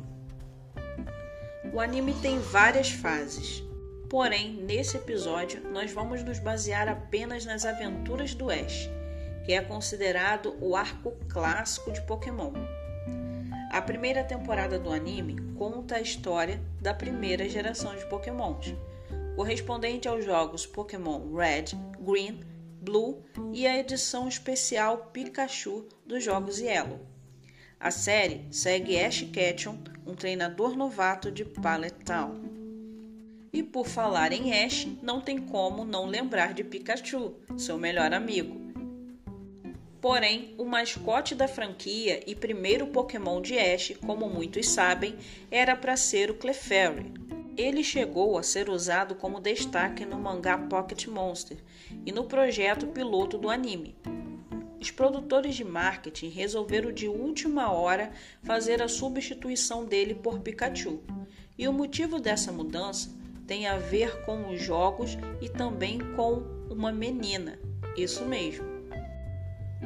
O 1.73 1.81
anime 1.81 2.15
tem 2.21 2.39
várias 2.39 2.91
fases. 2.91 3.63
Porém, 4.09 4.53
nesse 4.53 4.99
episódio, 4.99 5.63
nós 5.71 5.91
vamos 5.91 6.23
nos 6.23 6.39
basear 6.39 6.87
apenas 6.87 7.47
nas 7.47 7.65
aventuras 7.65 8.35
do 8.35 8.51
Ash, 8.51 8.91
que 9.47 9.55
é 9.55 9.63
considerado 9.63 10.55
o 10.61 10.77
arco 10.77 11.13
clássico 11.31 11.91
de 11.91 12.03
Pokémon. 12.03 12.53
A 13.73 13.81
primeira 13.81 14.23
temporada 14.23 14.79
do 14.79 14.93
anime 14.93 15.41
conta 15.57 15.97
a 15.97 16.01
história 16.01 16.61
da 16.79 16.93
primeira 16.93 17.49
geração 17.49 17.97
de 17.97 18.05
Pokémons, 18.05 18.75
correspondente 19.35 20.07
aos 20.07 20.27
jogos 20.27 20.67
Pokémon 20.67 21.35
Red, 21.35 21.75
Green, 21.99 22.41
Blue 22.83 23.23
e 23.51 23.67
a 23.67 23.79
edição 23.79 24.29
especial 24.29 25.09
Pikachu 25.11 25.89
dos 26.05 26.23
jogos 26.23 26.61
Yellow. 26.61 27.01
A 27.81 27.91
série 27.91 28.47
segue 28.51 29.01
Ash 29.01 29.23
Ketchum, 29.33 29.79
um 30.07 30.15
treinador 30.15 30.77
novato 30.77 31.33
de 31.33 31.43
Pallet 31.43 31.95
Town. 32.05 32.43
E 33.55 33.63
por 33.63 33.87
falar 33.87 34.33
em 34.33 34.53
Ash, 34.53 34.87
não 35.01 35.19
tem 35.19 35.39
como 35.39 35.83
não 35.83 36.05
lembrar 36.05 36.53
de 36.53 36.63
Pikachu, 36.63 37.37
seu 37.57 37.79
melhor 37.79 38.13
amigo. 38.13 38.62
Porém, 40.03 40.53
o 40.59 40.65
mascote 40.65 41.33
da 41.33 41.47
franquia 41.47 42.21
e 42.27 42.35
primeiro 42.35 42.89
Pokémon 42.89 43.41
de 43.41 43.57
Ash, 43.57 43.93
como 44.05 44.29
muitos 44.29 44.69
sabem, 44.69 45.15
era 45.49 45.77
para 45.77 45.97
ser 45.97 46.29
o 46.29 46.35
Clefairy. 46.35 47.13
Ele 47.57 47.85
chegou 47.85 48.37
a 48.37 48.43
ser 48.43 48.69
usado 48.69 49.15
como 49.15 49.41
destaque 49.41 50.05
no 50.05 50.19
mangá 50.19 50.59
Pocket 50.59 51.07
Monster 51.07 51.57
e 52.05 52.11
no 52.11 52.25
projeto 52.25 52.89
piloto 52.89 53.39
do 53.39 53.49
anime. 53.49 53.95
Os 54.81 54.91
produtores 54.91 55.55
de 55.55 55.63
marketing 55.63 56.31
resolveram 56.31 56.91
de 56.91 57.07
última 57.07 57.71
hora 57.71 58.11
fazer 58.43 58.83
a 58.83 58.89
substituição 58.89 59.85
dele 59.85 60.17
por 60.17 60.41
Pikachu. 60.41 61.01
E 61.57 61.69
o 61.69 61.73
motivo 61.73 62.19
dessa 62.19 62.51
mudança 62.51 63.09
tem 63.47 63.69
a 63.69 63.79
ver 63.79 64.25
com 64.25 64.49
os 64.49 64.61
jogos 64.61 65.17
e 65.41 65.49
também 65.49 66.01
com 66.17 66.43
uma 66.69 66.91
menina. 66.91 67.57
Isso 67.97 68.25
mesmo. 68.25 68.72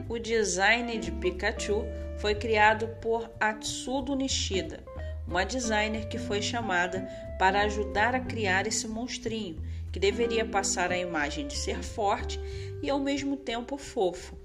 O 0.09 0.19
design 0.19 0.99
de 0.99 1.11
Pikachu 1.11 1.85
foi 2.19 2.35
criado 2.35 2.87
por 3.01 3.31
Atsudo 3.41 4.15
Nishida, 4.15 4.85
uma 5.27 5.45
designer 5.45 6.07
que 6.07 6.19
foi 6.19 6.43
chamada 6.43 7.09
para 7.39 7.63
ajudar 7.63 8.15
a 8.15 8.21
criar 8.21 8.67
esse 8.67 8.87
monstrinho, 8.87 9.61
que 9.91 9.99
deveria 9.99 10.45
passar 10.45 10.93
a 10.93 10.99
imagem 10.99 11.47
de 11.47 11.57
ser 11.57 11.83
forte 11.83 12.39
e 12.83 12.91
ao 12.91 13.01
mesmo 13.01 13.37
tempo 13.37 13.79
fofo. 13.79 14.37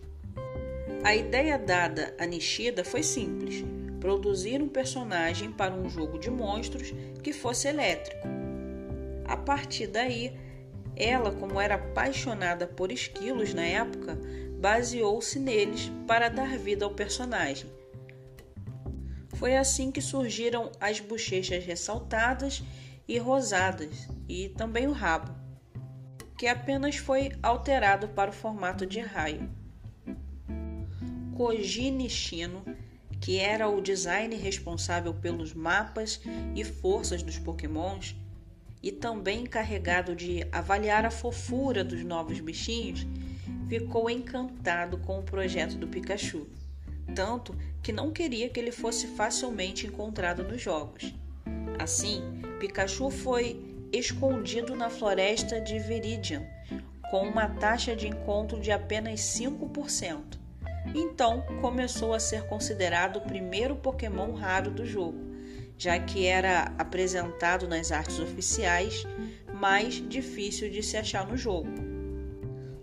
A 1.03 1.13
ideia 1.15 1.59
dada 1.59 2.15
a 2.17 2.25
Nishida 2.25 2.83
foi 2.83 3.03
simples: 3.03 3.63
produzir 3.99 4.61
um 4.61 4.69
personagem 4.69 5.51
para 5.51 5.73
um 5.73 5.89
jogo 5.89 6.17
de 6.17 6.31
monstros 6.31 6.93
que 7.21 7.33
fosse 7.33 7.67
elétrico. 7.67 8.27
A 9.25 9.35
partir 9.35 9.87
daí, 9.87 10.33
ela, 10.95 11.31
como 11.31 11.59
era 11.59 11.75
apaixonada 11.75 12.67
por 12.67 12.91
esquilos 12.91 13.53
na 13.53 13.63
época, 13.65 14.17
baseou-se 14.61 15.39
neles 15.39 15.91
para 16.05 16.29
dar 16.29 16.55
vida 16.55 16.85
ao 16.85 16.91
personagem. 16.91 17.67
Foi 19.33 19.57
assim 19.57 19.91
que 19.91 20.01
surgiram 20.01 20.71
as 20.79 20.99
bochechas 20.99 21.65
ressaltadas 21.65 22.61
e 23.07 23.17
rosadas 23.17 24.07
e 24.29 24.49
também 24.49 24.85
o 24.85 24.91
rabo, 24.91 25.33
que 26.37 26.45
apenas 26.45 26.97
foi 26.97 27.31
alterado 27.41 28.07
para 28.09 28.29
o 28.29 28.33
formato 28.33 28.85
de 28.85 28.99
raio. 28.99 29.49
Koji 31.35 31.89
Nishino, 31.89 32.63
que 33.19 33.39
era 33.39 33.67
o 33.67 33.81
design 33.81 34.35
responsável 34.35 35.11
pelos 35.11 35.55
mapas 35.55 36.21
e 36.55 36.63
forças 36.63 37.23
dos 37.23 37.39
Pokémons, 37.39 38.15
e 38.83 38.91
também 38.91 39.41
encarregado 39.41 40.15
de 40.15 40.45
avaliar 40.51 41.03
a 41.03 41.11
fofura 41.11 41.83
dos 41.83 42.03
novos 42.03 42.39
bichinhos, 42.39 43.07
ficou 43.71 44.09
encantado 44.09 44.97
com 44.97 45.19
o 45.19 45.23
projeto 45.23 45.77
do 45.77 45.87
Pikachu, 45.87 46.45
tanto 47.15 47.55
que 47.81 47.93
não 47.93 48.11
queria 48.11 48.49
que 48.49 48.59
ele 48.59 48.69
fosse 48.69 49.07
facilmente 49.07 49.87
encontrado 49.87 50.43
nos 50.43 50.61
jogos. 50.61 51.15
Assim, 51.79 52.21
Pikachu 52.59 53.09
foi 53.09 53.63
escondido 53.89 54.75
na 54.75 54.89
floresta 54.89 55.61
de 55.61 55.79
Viridian, 55.79 56.45
com 57.09 57.21
uma 57.21 57.47
taxa 57.47 57.95
de 57.95 58.09
encontro 58.09 58.59
de 58.59 58.73
apenas 58.73 59.21
5%. 59.21 60.37
Então 60.93 61.41
começou 61.61 62.13
a 62.13 62.19
ser 62.19 62.43
considerado 62.47 63.19
o 63.19 63.21
primeiro 63.21 63.77
Pokémon 63.77 64.33
raro 64.33 64.69
do 64.69 64.85
jogo, 64.85 65.17
já 65.77 65.97
que 65.97 66.25
era 66.25 66.73
apresentado 66.77 67.69
nas 67.69 67.89
artes 67.89 68.19
oficiais, 68.19 69.07
mais 69.53 69.93
difícil 70.09 70.69
de 70.69 70.83
se 70.83 70.97
achar 70.97 71.25
no 71.25 71.37
jogo. 71.37 71.90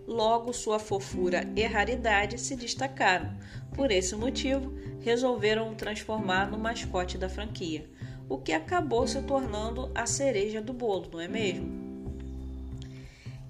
Logo, 0.09 0.55
sua 0.55 0.79
fofura 0.79 1.45
e 1.55 1.63
raridade 1.67 2.39
se 2.39 2.57
destacaram. 2.57 3.31
Por 3.75 3.91
esse 3.91 4.17
motivo, 4.17 4.73
resolveram 5.01 5.71
o 5.71 5.75
transformar 5.75 6.51
no 6.51 6.57
mascote 6.57 7.19
da 7.19 7.29
franquia, 7.29 7.85
o 8.27 8.39
que 8.39 8.53
acabou 8.53 9.07
se 9.07 9.21
tornando 9.21 9.93
a 9.95 10.07
cereja 10.07 10.63
do 10.63 10.73
bolo, 10.73 11.11
não 11.13 11.21
é 11.21 11.29
mesmo? 11.29 11.69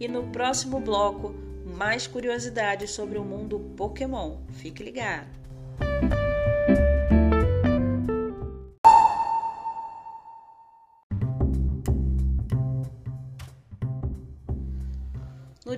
E 0.01 0.09
no 0.09 0.25
próximo 0.33 0.81
bloco, 0.81 1.33
mais 1.65 2.09
curiosidades 2.09 2.91
sobre 2.91 3.19
o 3.19 3.25
mundo 3.25 3.61
Pokémon. 3.77 4.39
Fique 4.55 4.83
ligado! 4.83 5.29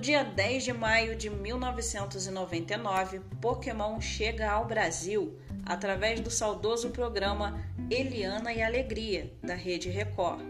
No 0.00 0.02
dia 0.02 0.24
10 0.24 0.64
de 0.64 0.72
maio 0.72 1.14
de 1.14 1.28
1999, 1.28 3.20
Pokémon 3.38 4.00
chega 4.00 4.50
ao 4.50 4.64
Brasil 4.64 5.38
através 5.62 6.20
do 6.20 6.30
saudoso 6.30 6.88
programa 6.88 7.62
Eliana 7.90 8.50
e 8.50 8.62
Alegria, 8.62 9.30
da 9.42 9.54
Rede 9.54 9.90
Record. 9.90 10.40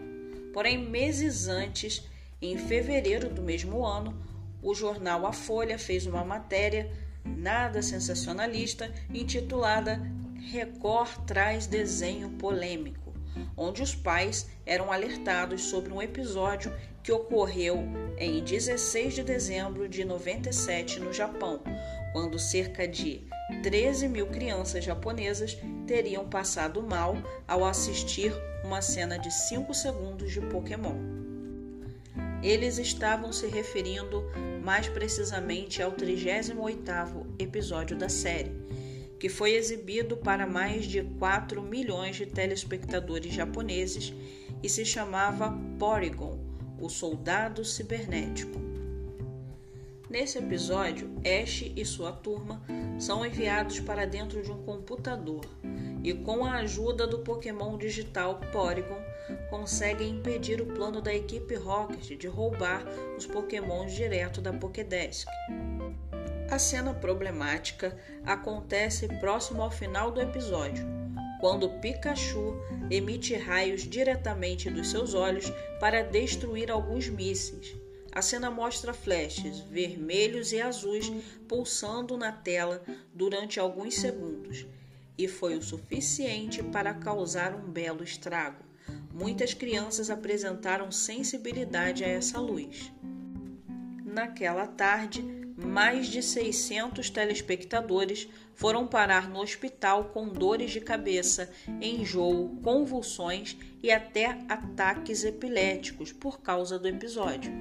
Porém, 0.53 0.77
meses 0.77 1.49
antes, 1.49 2.09
em 2.41 2.57
fevereiro 2.57 3.27
do 3.27 3.41
mesmo 3.41 3.85
ano, 3.85 4.17
o 4.63 4.73
jornal 4.73 5.25
A 5.25 5.33
Folha 5.33 5.77
fez 5.77 6.05
uma 6.05 6.23
matéria 6.23 6.89
nada 7.25 7.81
sensacionalista 7.81 8.89
intitulada 9.13 10.01
Record 10.49 11.25
traz 11.25 11.67
desenho 11.67 12.29
polêmico, 12.37 13.13
onde 13.57 13.83
os 13.83 13.93
pais 13.93 14.47
eram 14.65 14.93
alertados 14.93 15.63
sobre 15.63 15.91
um 15.91 16.01
episódio 16.01 16.73
que 17.03 17.11
ocorreu 17.11 17.83
em 18.17 18.43
16 18.43 19.15
de 19.15 19.23
dezembro 19.23 19.89
de 19.89 20.05
97 20.05 20.99
no 20.99 21.11
Japão, 21.11 21.61
quando 22.13 22.37
cerca 22.37 22.87
de 22.87 23.21
13 23.63 24.07
mil 24.07 24.27
crianças 24.27 24.83
japonesas 24.83 25.57
teriam 25.87 26.27
passado 26.29 26.81
mal 26.81 27.17
ao 27.47 27.65
assistir 27.65 28.31
uma 28.63 28.81
cena 28.81 29.17
de 29.17 29.31
5 29.31 29.73
segundos 29.73 30.31
de 30.31 30.41
Pokémon. 30.41 30.95
Eles 32.43 32.77
estavam 32.77 33.31
se 33.31 33.47
referindo 33.47 34.23
mais 34.63 34.87
precisamente 34.87 35.81
ao 35.81 35.91
38º 35.91 37.25
episódio 37.39 37.97
da 37.97 38.09
série, 38.09 38.51
que 39.19 39.29
foi 39.29 39.53
exibido 39.53 40.17
para 40.17 40.47
mais 40.47 40.85
de 40.85 41.03
4 41.19 41.61
milhões 41.61 42.15
de 42.15 42.25
telespectadores 42.25 43.33
japoneses 43.33 44.13
e 44.63 44.69
se 44.69 44.85
chamava 44.85 45.55
Porygon, 45.77 46.50
o 46.81 46.89
soldado 46.89 47.63
cibernético. 47.63 48.59
Nesse 50.09 50.39
episódio, 50.39 51.09
Ash 51.19 51.71
e 51.73 51.85
sua 51.85 52.11
turma 52.11 52.61
são 52.99 53.25
enviados 53.25 53.79
para 53.79 54.05
dentro 54.05 54.41
de 54.41 54.51
um 54.51 54.61
computador 54.63 55.45
e, 56.03 56.13
com 56.13 56.43
a 56.43 56.55
ajuda 56.55 57.07
do 57.07 57.19
Pokémon 57.19 57.77
digital 57.77 58.39
Porygon, 58.51 58.99
conseguem 59.49 60.09
impedir 60.09 60.59
o 60.61 60.65
plano 60.65 61.01
da 61.01 61.13
equipe 61.13 61.55
Rocket 61.55 62.17
de 62.17 62.27
roubar 62.27 62.83
os 63.17 63.25
Pokémons 63.25 63.93
direto 63.93 64.41
da 64.41 64.51
Pokédex. 64.51 65.25
A 66.49 66.59
cena 66.59 66.93
problemática 66.93 67.97
acontece 68.25 69.07
próximo 69.19 69.61
ao 69.61 69.71
final 69.71 70.11
do 70.11 70.19
episódio, 70.19 70.85
quando 71.41 71.69
Pikachu 71.81 72.55
emite 72.89 73.35
raios 73.35 73.81
diretamente 73.81 74.69
dos 74.69 74.89
seus 74.89 75.13
olhos 75.13 75.51
para 75.79 76.01
destruir 76.01 76.71
alguns 76.71 77.09
mísseis 77.09 77.75
a 78.11 78.21
cena 78.21 78.51
mostra 78.51 78.93
flashes 78.93 79.59
vermelhos 79.59 80.51
e 80.51 80.59
azuis 80.59 81.09
pulsando 81.47 82.17
na 82.17 82.31
tela 82.31 82.83
durante 83.13 83.57
alguns 83.57 83.95
segundos, 83.95 84.65
e 85.17 85.29
foi 85.29 85.55
o 85.55 85.61
suficiente 85.61 86.61
para 86.61 86.93
causar 86.93 87.55
um 87.55 87.71
belo 87.71 88.03
estrago. 88.03 88.65
Muitas 89.13 89.53
crianças 89.53 90.09
apresentaram 90.09 90.91
sensibilidade 90.91 92.03
a 92.03 92.07
essa 92.07 92.39
luz. 92.39 92.91
Naquela 94.03 94.67
tarde, 94.67 95.23
mais 95.63 96.07
de 96.07 96.21
600 96.21 97.09
telespectadores 97.09 98.27
foram 98.53 98.85
parar 98.85 99.29
no 99.29 99.39
hospital 99.39 100.05
com 100.05 100.27
dores 100.27 100.71
de 100.71 100.81
cabeça, 100.81 101.49
enjoo, 101.81 102.59
convulsões 102.61 103.57
e 103.81 103.91
até 103.91 104.37
ataques 104.47 105.23
epiléticos 105.23 106.11
por 106.11 106.41
causa 106.41 106.77
do 106.77 106.87
episódio. 106.87 107.51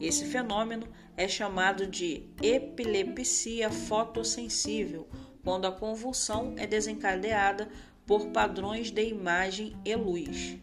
Esse 0.00 0.26
fenômeno 0.26 0.86
é 1.16 1.26
chamado 1.26 1.86
de 1.86 2.24
epilepsia 2.42 3.70
fotossensível, 3.70 5.08
quando 5.42 5.66
a 5.66 5.72
convulsão 5.72 6.54
é 6.56 6.66
desencadeada 6.66 7.68
por 8.06 8.26
padrões 8.28 8.90
de 8.90 9.04
imagem 9.04 9.76
e 9.84 9.94
luz. 9.94 10.58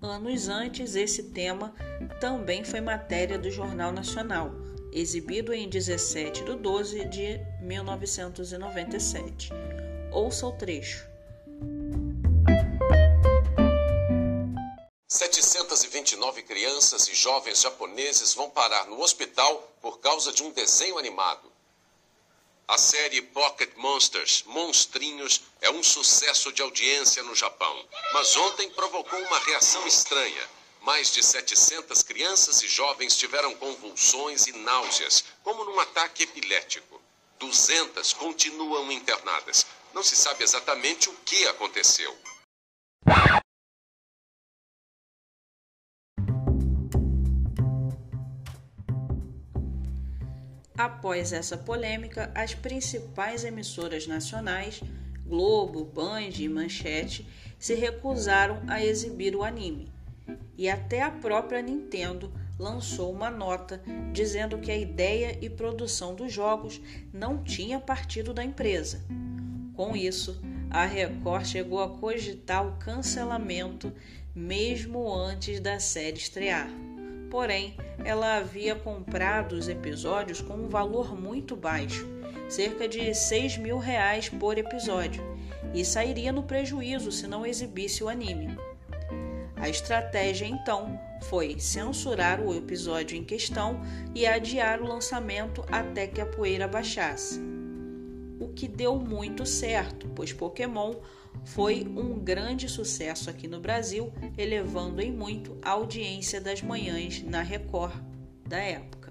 Anos 0.00 0.48
antes, 0.48 0.94
esse 0.94 1.30
tema 1.30 1.74
também 2.20 2.62
foi 2.62 2.80
matéria 2.80 3.38
do 3.38 3.50
Jornal 3.50 3.90
Nacional 3.90 4.63
exibido 4.94 5.52
em 5.52 5.68
17 5.68 6.44
de 6.44 6.54
12 6.54 7.04
de 7.06 7.40
1997. 7.60 9.50
Ouça 10.12 10.46
o 10.46 10.52
trecho. 10.52 11.04
729 15.08 16.42
crianças 16.44 17.08
e 17.08 17.14
jovens 17.14 17.60
japoneses 17.60 18.34
vão 18.34 18.48
parar 18.48 18.86
no 18.86 19.00
hospital 19.00 19.68
por 19.82 19.98
causa 19.98 20.32
de 20.32 20.44
um 20.44 20.52
desenho 20.52 20.96
animado. 20.96 21.52
A 22.68 22.78
série 22.78 23.20
Pocket 23.20 23.72
Monsters, 23.76 24.44
Monstrinhos, 24.46 25.42
é 25.60 25.70
um 25.70 25.82
sucesso 25.82 26.52
de 26.52 26.62
audiência 26.62 27.22
no 27.24 27.34
Japão, 27.34 27.84
mas 28.12 28.36
ontem 28.36 28.70
provocou 28.70 29.18
uma 29.18 29.40
reação 29.40 29.84
estranha 29.86 30.48
mais 30.84 31.10
de 31.10 31.22
700 31.22 32.02
crianças 32.02 32.62
e 32.62 32.68
jovens 32.68 33.16
tiveram 33.16 33.54
convulsões 33.56 34.46
e 34.46 34.52
náuseas, 34.52 35.24
como 35.42 35.64
num 35.64 35.80
ataque 35.80 36.24
epilético. 36.24 37.00
200 37.38 38.12
continuam 38.12 38.92
internadas. 38.92 39.64
Não 39.94 40.02
se 40.02 40.14
sabe 40.14 40.44
exatamente 40.44 41.08
o 41.08 41.14
que 41.24 41.46
aconteceu. 41.46 42.14
Após 50.76 51.32
essa 51.32 51.56
polêmica, 51.56 52.30
as 52.34 52.52
principais 52.52 53.42
emissoras 53.42 54.06
nacionais, 54.06 54.80
Globo, 55.24 55.84
Band 55.84 56.32
e 56.38 56.48
Manchete, 56.48 57.26
se 57.58 57.74
recusaram 57.74 58.62
a 58.68 58.84
exibir 58.84 59.34
o 59.34 59.42
anime 59.42 59.93
e 60.56 60.68
até 60.68 61.02
a 61.02 61.10
própria 61.10 61.60
Nintendo 61.60 62.32
lançou 62.58 63.12
uma 63.12 63.30
nota 63.30 63.82
dizendo 64.12 64.58
que 64.58 64.70
a 64.70 64.76
ideia 64.76 65.38
e 65.40 65.50
produção 65.50 66.14
dos 66.14 66.32
jogos 66.32 66.80
não 67.12 67.42
tinha 67.42 67.80
partido 67.80 68.32
da 68.32 68.44
empresa. 68.44 69.04
Com 69.74 69.96
isso, 69.96 70.40
a 70.70 70.84
Record 70.84 71.46
chegou 71.46 71.82
a 71.82 71.88
cogitar 71.88 72.66
o 72.66 72.76
cancelamento 72.78 73.92
mesmo 74.34 75.12
antes 75.12 75.60
da 75.60 75.78
série 75.78 76.16
estrear. 76.16 76.68
Porém, 77.30 77.76
ela 78.04 78.36
havia 78.36 78.74
comprado 78.74 79.52
os 79.52 79.68
episódios 79.68 80.40
com 80.40 80.54
um 80.54 80.68
valor 80.68 81.20
muito 81.20 81.56
baixo, 81.56 82.06
cerca 82.48 82.86
de 82.86 83.12
6 83.14 83.58
mil 83.58 83.78
reais 83.78 84.28
por 84.28 84.58
episódio, 84.58 85.22
e 85.72 85.84
sairia 85.84 86.30
no 86.32 86.44
prejuízo 86.44 87.10
se 87.10 87.26
não 87.26 87.44
exibisse 87.44 88.04
o 88.04 88.08
anime. 88.08 88.56
A 89.64 89.68
estratégia 89.70 90.44
então 90.44 91.00
foi 91.22 91.58
censurar 91.58 92.38
o 92.38 92.54
episódio 92.54 93.16
em 93.16 93.24
questão 93.24 93.80
e 94.14 94.26
adiar 94.26 94.82
o 94.82 94.86
lançamento 94.86 95.64
até 95.72 96.06
que 96.06 96.20
a 96.20 96.26
poeira 96.26 96.68
baixasse. 96.68 97.40
O 98.38 98.48
que 98.48 98.68
deu 98.68 98.96
muito 98.96 99.46
certo, 99.46 100.06
pois 100.14 100.34
Pokémon 100.34 100.92
foi 101.46 101.82
um 101.96 102.18
grande 102.18 102.68
sucesso 102.68 103.30
aqui 103.30 103.48
no 103.48 103.58
Brasil, 103.58 104.12
elevando 104.36 105.00
em 105.00 105.10
muito 105.10 105.56
a 105.62 105.70
audiência 105.70 106.42
das 106.42 106.60
manhãs 106.60 107.22
na 107.22 107.40
Record 107.40 107.94
da 108.46 108.58
época 108.58 109.03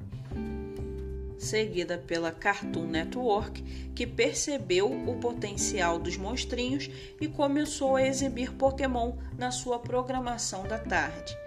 seguida 1.43 1.97
pela 1.97 2.31
Cartoon 2.31 2.87
Network, 2.87 3.61
que 3.93 4.07
percebeu 4.07 4.91
o 4.91 5.19
potencial 5.19 5.99
dos 5.99 6.17
monstrinhos 6.17 6.89
e 7.21 7.27
começou 7.27 7.97
a 7.97 8.07
exibir 8.07 8.51
Pokémon 8.53 9.17
na 9.37 9.51
sua 9.51 9.77
programação 9.77 10.63
da 10.63 10.79
tarde. 10.79 11.37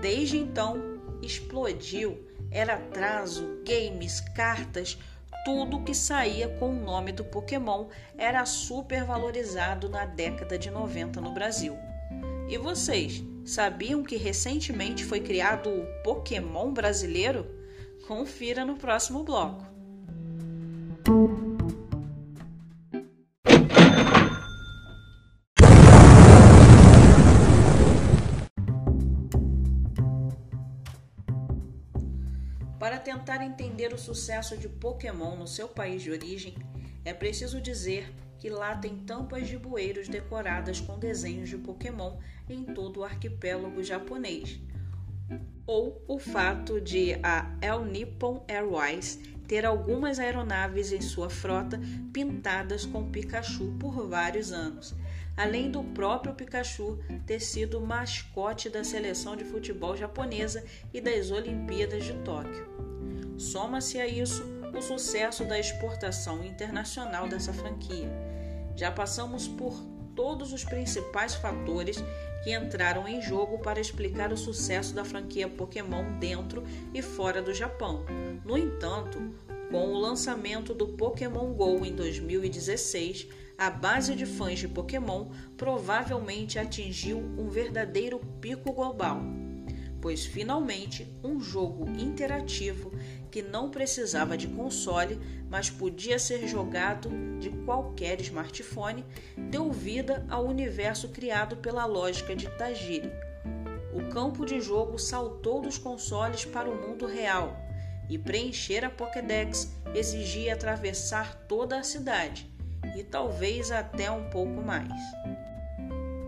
Desde 0.00 0.38
então, 0.38 0.80
explodiu. 1.22 2.24
Era 2.50 2.74
atraso, 2.74 3.60
games, 3.66 4.20
cartas, 4.20 4.96
tudo 5.44 5.82
que 5.82 5.94
saía 5.94 6.48
com 6.48 6.70
o 6.70 6.80
nome 6.84 7.12
do 7.12 7.24
Pokémon 7.24 7.86
era 8.16 8.44
super 8.44 9.04
valorizado 9.04 9.88
na 9.88 10.04
década 10.04 10.58
de 10.58 10.70
90 10.70 11.20
no 11.20 11.32
Brasil. 11.32 11.76
E 12.48 12.56
vocês, 12.58 13.22
sabiam 13.44 14.02
que 14.02 14.16
recentemente 14.16 15.04
foi 15.04 15.20
criado 15.20 15.68
o 15.68 15.86
Pokémon 16.02 16.72
brasileiro? 16.72 17.55
Confira 18.06 18.64
no 18.64 18.76
próximo 18.76 19.24
bloco. 19.24 19.66
Para 32.78 32.98
tentar 33.00 33.44
entender 33.44 33.92
o 33.92 33.98
sucesso 33.98 34.56
de 34.56 34.68
Pokémon 34.68 35.34
no 35.34 35.48
seu 35.48 35.66
país 35.66 36.00
de 36.00 36.12
origem, 36.12 36.54
é 37.04 37.12
preciso 37.12 37.60
dizer 37.60 38.14
que 38.38 38.48
lá 38.48 38.76
tem 38.76 38.98
tampas 38.98 39.48
de 39.48 39.58
bueiros 39.58 40.06
decoradas 40.06 40.80
com 40.80 40.96
desenhos 40.96 41.48
de 41.48 41.58
Pokémon 41.58 42.18
em 42.48 42.62
todo 42.62 43.00
o 43.00 43.04
arquipélago 43.04 43.82
japonês, 43.82 44.60
ou 45.66 46.02
o 46.06 46.18
fato 46.18 46.80
de 46.80 47.18
a 47.22 47.50
El 47.60 47.84
Nippon 47.84 48.44
Airways 48.48 49.18
ter 49.46 49.64
algumas 49.64 50.18
aeronaves 50.18 50.92
em 50.92 51.00
sua 51.00 51.30
frota 51.30 51.80
pintadas 52.12 52.84
com 52.84 53.10
Pikachu 53.10 53.72
por 53.78 54.08
vários 54.08 54.52
anos, 54.52 54.94
além 55.36 55.70
do 55.70 55.82
próprio 55.82 56.34
Pikachu 56.34 56.98
ter 57.26 57.40
sido 57.40 57.80
mascote 57.80 58.68
da 58.68 58.82
seleção 58.82 59.36
de 59.36 59.44
futebol 59.44 59.96
japonesa 59.96 60.64
e 60.92 61.00
das 61.00 61.30
Olimpíadas 61.30 62.04
de 62.04 62.14
Tóquio. 62.24 62.66
Soma-se 63.38 64.00
a 64.00 64.06
isso 64.06 64.44
o 64.76 64.82
sucesso 64.82 65.44
da 65.44 65.58
exportação 65.58 66.44
internacional 66.44 67.28
dessa 67.28 67.52
franquia. 67.52 68.10
Já 68.74 68.90
passamos 68.90 69.46
por 69.46 69.74
todos 70.14 70.52
os 70.52 70.64
principais 70.64 71.34
fatores 71.34 72.02
que 72.46 72.54
entraram 72.54 73.08
em 73.08 73.20
jogo 73.20 73.58
para 73.58 73.80
explicar 73.80 74.32
o 74.32 74.36
sucesso 74.36 74.94
da 74.94 75.04
franquia 75.04 75.48
Pokémon 75.48 76.16
dentro 76.20 76.62
e 76.94 77.02
fora 77.02 77.42
do 77.42 77.52
Japão. 77.52 78.04
No 78.44 78.56
entanto, 78.56 79.18
Com 79.68 79.88
o 79.88 79.98
lançamento 79.98 80.72
do 80.72 80.86
Pokémon 80.86 81.52
Go 81.54 81.84
em 81.84 81.92
2016, 81.92 83.26
a 83.58 83.68
base 83.68 84.14
de 84.14 84.24
fãs 84.24 84.60
de 84.60 84.68
Pokémon 84.68 85.26
provavelmente 85.56 86.56
atingiu 86.56 87.18
um 87.18 87.48
verdadeiro 87.48 88.20
pico 88.40 88.72
global, 88.72 89.20
pois 90.00 90.24
finalmente 90.24 91.04
um 91.24 91.40
jogo 91.40 91.90
interativo 91.98 92.92
que 93.30 93.42
não 93.42 93.70
precisava 93.70 94.36
de 94.36 94.48
console, 94.48 95.20
mas 95.48 95.70
podia 95.70 96.18
ser 96.18 96.46
jogado 96.46 97.10
de 97.38 97.50
qualquer 97.64 98.20
smartphone, 98.20 99.04
deu 99.36 99.70
vida 99.70 100.24
ao 100.28 100.46
universo 100.46 101.08
criado 101.08 101.56
pela 101.56 101.84
lógica 101.86 102.34
de 102.34 102.48
Tajiri. 102.56 103.10
O 103.92 104.08
campo 104.10 104.44
de 104.44 104.60
jogo 104.60 104.98
saltou 104.98 105.60
dos 105.60 105.78
consoles 105.78 106.44
para 106.44 106.68
o 106.68 106.74
mundo 106.74 107.06
real 107.06 107.56
e 108.08 108.18
preencher 108.18 108.84
a 108.84 108.90
Pokédex 108.90 109.72
exigia 109.94 110.54
atravessar 110.54 111.34
toda 111.48 111.78
a 111.78 111.82
cidade 111.82 112.50
e 112.96 113.02
talvez 113.02 113.70
até 113.70 114.10
um 114.10 114.28
pouco 114.30 114.62
mais. 114.62 114.92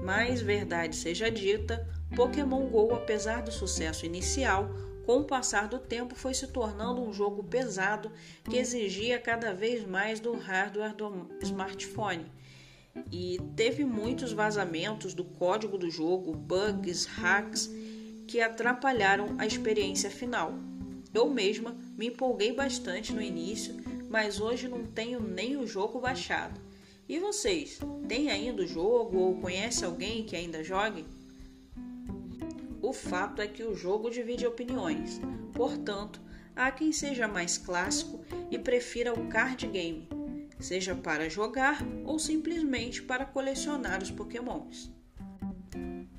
Mas, 0.03 0.41
verdade 0.41 0.97
seja 0.97 1.31
dita, 1.31 1.87
Pokémon 2.17 2.67
Go, 2.67 2.95
apesar 2.95 3.43
do 3.43 3.53
sucesso 3.53 4.07
inicial, 4.07 4.71
com 5.09 5.21
o 5.21 5.25
passar 5.25 5.69
do 5.69 5.79
tempo 5.79 6.15
foi 6.15 6.35
se 6.35 6.49
tornando 6.49 7.01
um 7.01 7.15
jogo 7.15 7.43
pesado 7.43 8.13
que 8.45 8.59
exigia 8.59 9.19
cada 9.19 9.55
vez 9.55 9.87
mais 9.87 10.21
do 10.21 10.35
hardware 10.35 10.95
do 10.95 11.31
smartphone. 11.41 12.31
E 13.11 13.41
teve 13.57 13.87
muitos 13.87 14.35
vazamentos 14.35 15.15
do 15.15 15.25
código 15.25 15.79
do 15.79 15.91
jogo, 15.91 16.35
bugs, 16.35 17.07
hacks 17.07 17.71
que 18.27 18.39
atrapalharam 18.39 19.35
a 19.39 19.47
experiência 19.47 20.11
final. 20.11 20.53
Eu 21.15 21.31
mesma 21.31 21.75
me 21.97 22.09
empolguei 22.09 22.53
bastante 22.53 23.11
no 23.11 23.23
início, 23.23 23.77
mas 24.11 24.39
hoje 24.39 24.69
não 24.69 24.85
tenho 24.85 25.21
nem 25.21 25.57
o 25.57 25.67
jogo 25.67 25.99
baixado. 25.99 26.61
E 27.09 27.19
vocês, 27.19 27.79
têm 28.07 28.31
ainda 28.31 28.63
o 28.63 28.67
jogo 28.67 29.17
ou 29.17 29.41
conhece 29.41 29.87
alguém 29.87 30.25
que 30.25 30.37
ainda 30.37 30.63
jogue? 30.63 31.07
O 32.81 32.93
fato 32.93 33.43
é 33.43 33.47
que 33.47 33.65
o 33.65 33.75
jogo 33.75 34.11
divide 34.11 34.47
opiniões, 34.47 35.21
portanto, 35.53 36.21
há 36.55 36.71
quem 36.71 36.93
seja 36.93 37.27
mais 37.27 37.59
clássico 37.59 38.25
e 38.51 38.59
prefira 38.59 39.13
o 39.13 39.29
card 39.29 39.67
game, 39.67 40.09
seja 40.61 40.95
para 40.95 41.29
jogar 41.29 41.83
ou 42.05 42.19
simplesmente 42.19 43.03
para 43.03 43.25
colecionar 43.25 44.03
os 44.03 44.11
Pokémons. 44.11 44.93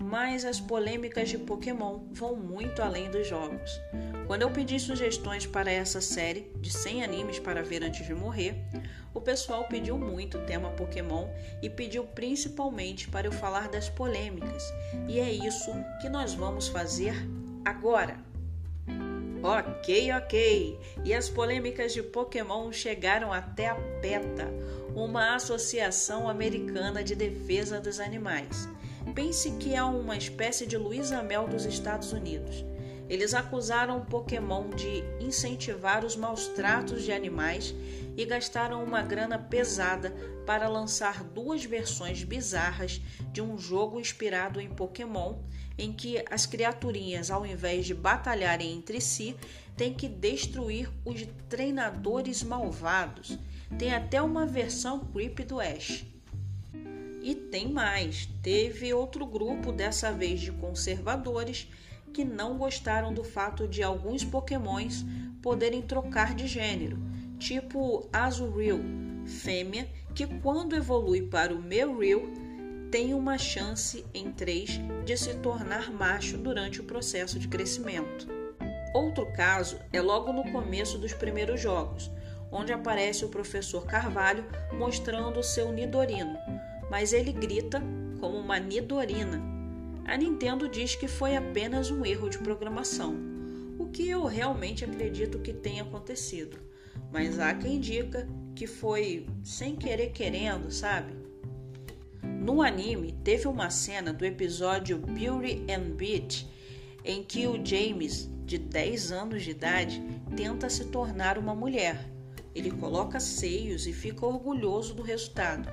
Mas 0.09 0.43
as 0.43 0.59
polêmicas 0.59 1.29
de 1.29 1.37
Pokémon 1.37 1.99
vão 2.11 2.35
muito 2.35 2.81
além 2.81 3.11
dos 3.11 3.27
jogos. 3.27 3.79
Quando 4.25 4.41
eu 4.41 4.49
pedi 4.49 4.79
sugestões 4.79 5.45
para 5.45 5.71
essa 5.71 6.01
série 6.01 6.51
de 6.55 6.71
100 6.71 7.03
animes 7.03 7.37
para 7.37 7.61
ver 7.61 7.83
antes 7.83 8.07
de 8.07 8.15
morrer, 8.15 8.55
o 9.13 9.21
pessoal 9.21 9.65
pediu 9.65 9.99
muito 9.99 10.39
o 10.39 10.45
tema 10.47 10.71
Pokémon 10.71 11.27
e 11.61 11.69
pediu 11.69 12.05
principalmente 12.05 13.07
para 13.07 13.27
eu 13.27 13.31
falar 13.31 13.69
das 13.69 13.87
polêmicas, 13.87 14.63
e 15.07 15.19
é 15.19 15.31
isso 15.31 15.71
que 16.01 16.09
nós 16.09 16.33
vamos 16.33 16.67
fazer 16.67 17.13
agora. 17.63 18.17
Ok, 19.43 20.11
ok. 20.11 20.79
E 21.05 21.13
as 21.13 21.29
polêmicas 21.29 21.93
de 21.93 22.01
Pokémon 22.01 22.71
chegaram 22.71 23.31
até 23.31 23.67
a 23.67 23.75
PETA, 24.01 24.47
uma 24.95 25.35
associação 25.35 26.27
americana 26.27 27.03
de 27.03 27.13
defesa 27.13 27.79
dos 27.79 27.99
animais. 27.99 28.67
Pense 29.13 29.51
que 29.51 29.73
é 29.73 29.83
uma 29.83 30.15
espécie 30.15 30.65
de 30.65 30.77
Luísa 30.77 31.21
Mel 31.21 31.47
dos 31.47 31.65
Estados 31.65 32.13
Unidos. 32.13 32.63
Eles 33.09 33.33
acusaram 33.33 34.05
Pokémon 34.05 34.69
de 34.69 35.03
incentivar 35.19 36.05
os 36.05 36.15
maus 36.15 36.47
tratos 36.49 37.01
de 37.01 37.11
animais 37.11 37.73
e 38.15 38.23
gastaram 38.23 38.83
uma 38.83 39.01
grana 39.01 39.39
pesada 39.39 40.13
para 40.45 40.67
lançar 40.67 41.23
duas 41.23 41.65
versões 41.65 42.23
bizarras 42.23 43.01
de 43.31 43.41
um 43.41 43.57
jogo 43.57 43.99
inspirado 43.99 44.61
em 44.61 44.69
Pokémon, 44.69 45.39
em 45.75 45.91
que 45.91 46.23
as 46.29 46.45
criaturinhas, 46.45 47.31
ao 47.31 47.45
invés 47.45 47.87
de 47.87 47.95
batalharem 47.95 48.73
entre 48.73 49.01
si, 49.01 49.35
têm 49.75 49.93
que 49.93 50.07
destruir 50.07 50.89
os 51.03 51.27
treinadores 51.47 52.43
malvados. 52.43 53.39
Tem 53.77 53.93
até 53.93 54.21
uma 54.21 54.45
versão 54.45 54.99
creepy 54.99 55.45
do 55.45 55.59
Ash. 55.59 56.05
E 57.21 57.36
tem 57.36 57.71
mais: 57.71 58.27
teve 58.41 58.93
outro 58.93 59.25
grupo, 59.25 59.71
dessa 59.71 60.12
vez 60.12 60.39
de 60.39 60.51
conservadores, 60.51 61.67
que 62.13 62.23
não 62.23 62.58
gostaram 62.58 63.13
do 63.13 63.23
fato 63.23 63.67
de 63.67 63.84
alguns 63.84 64.23
pokémons 64.23 65.05
poderem 65.41 65.82
trocar 65.82 66.34
de 66.34 66.47
gênero, 66.47 66.97
tipo 67.38 68.08
Azurill, 68.12 68.84
fêmea, 69.25 69.88
que 70.13 70.25
quando 70.25 70.75
evolui 70.75 71.21
para 71.21 71.53
o 71.53 71.62
Meryl 71.62 72.34
tem 72.91 73.13
uma 73.13 73.38
chance 73.38 74.03
em 74.13 74.32
3 74.32 74.82
de 75.05 75.15
se 75.15 75.36
tornar 75.36 75.91
macho 75.91 76.38
durante 76.38 76.82
o 76.82 76.84
processo 76.84 77.38
de 77.38 77.47
crescimento. 77.47 78.27
Outro 78.93 79.32
caso 79.34 79.79
é 79.93 80.01
logo 80.01 80.34
no 80.34 80.51
começo 80.51 80.97
dos 80.97 81.13
primeiros 81.13 81.62
jogos, 81.62 82.10
onde 82.51 82.73
aparece 82.73 83.23
o 83.23 83.29
professor 83.29 83.86
Carvalho 83.86 84.43
mostrando 84.73 85.43
seu 85.43 85.71
Nidorino, 85.71 86.36
mas 86.89 87.13
ele 87.13 87.32
grita 87.32 87.82
como 88.19 88.38
uma 88.38 88.60
Nidorina 88.60 89.49
a 90.10 90.17
Nintendo 90.17 90.67
diz 90.67 90.95
que 90.95 91.08
foi 91.08 91.36
apenas 91.36 91.91
um 91.91 92.04
erro 92.04 92.30
de 92.30 92.39
programação, 92.39 93.15
o 93.78 93.86
que 93.86 94.10
eu 94.10 94.25
realmente 94.25 94.84
acredito 94.84 95.38
que 95.38 95.54
tenha 95.54 95.84
acontecido, 95.84 96.58
mas 97.12 97.38
há 97.38 97.54
quem 97.54 97.80
diga 97.80 98.28
que 98.56 98.65
foi 98.65 99.28
sem 99.43 99.75
querer 99.75 100.08
querendo, 100.08 100.71
sabe? 100.71 101.13
No 102.23 102.63
anime, 102.63 103.12
teve 103.23 103.47
uma 103.47 103.69
cena 103.69 104.12
do 104.12 104.25
episódio 104.25 104.97
Beauty 104.97 105.63
and 105.69 105.91
Beat 105.95 106.47
em 107.06 107.23
que 107.23 107.45
o 107.45 107.63
James, 107.63 108.28
de 108.47 108.58
10 108.58 109.12
anos 109.12 109.43
de 109.43 109.52
idade, 109.52 110.02
tenta 110.36 110.67
se 110.71 110.86
tornar 110.86 111.38
uma 111.38 111.54
mulher. 111.54 112.10
Ele 112.56 112.71
coloca 112.71 113.19
seios 113.19 113.86
e 113.86 113.93
fica 113.93 114.25
orgulhoso 114.25 114.95
do 114.95 115.04
resultado. 115.04 115.69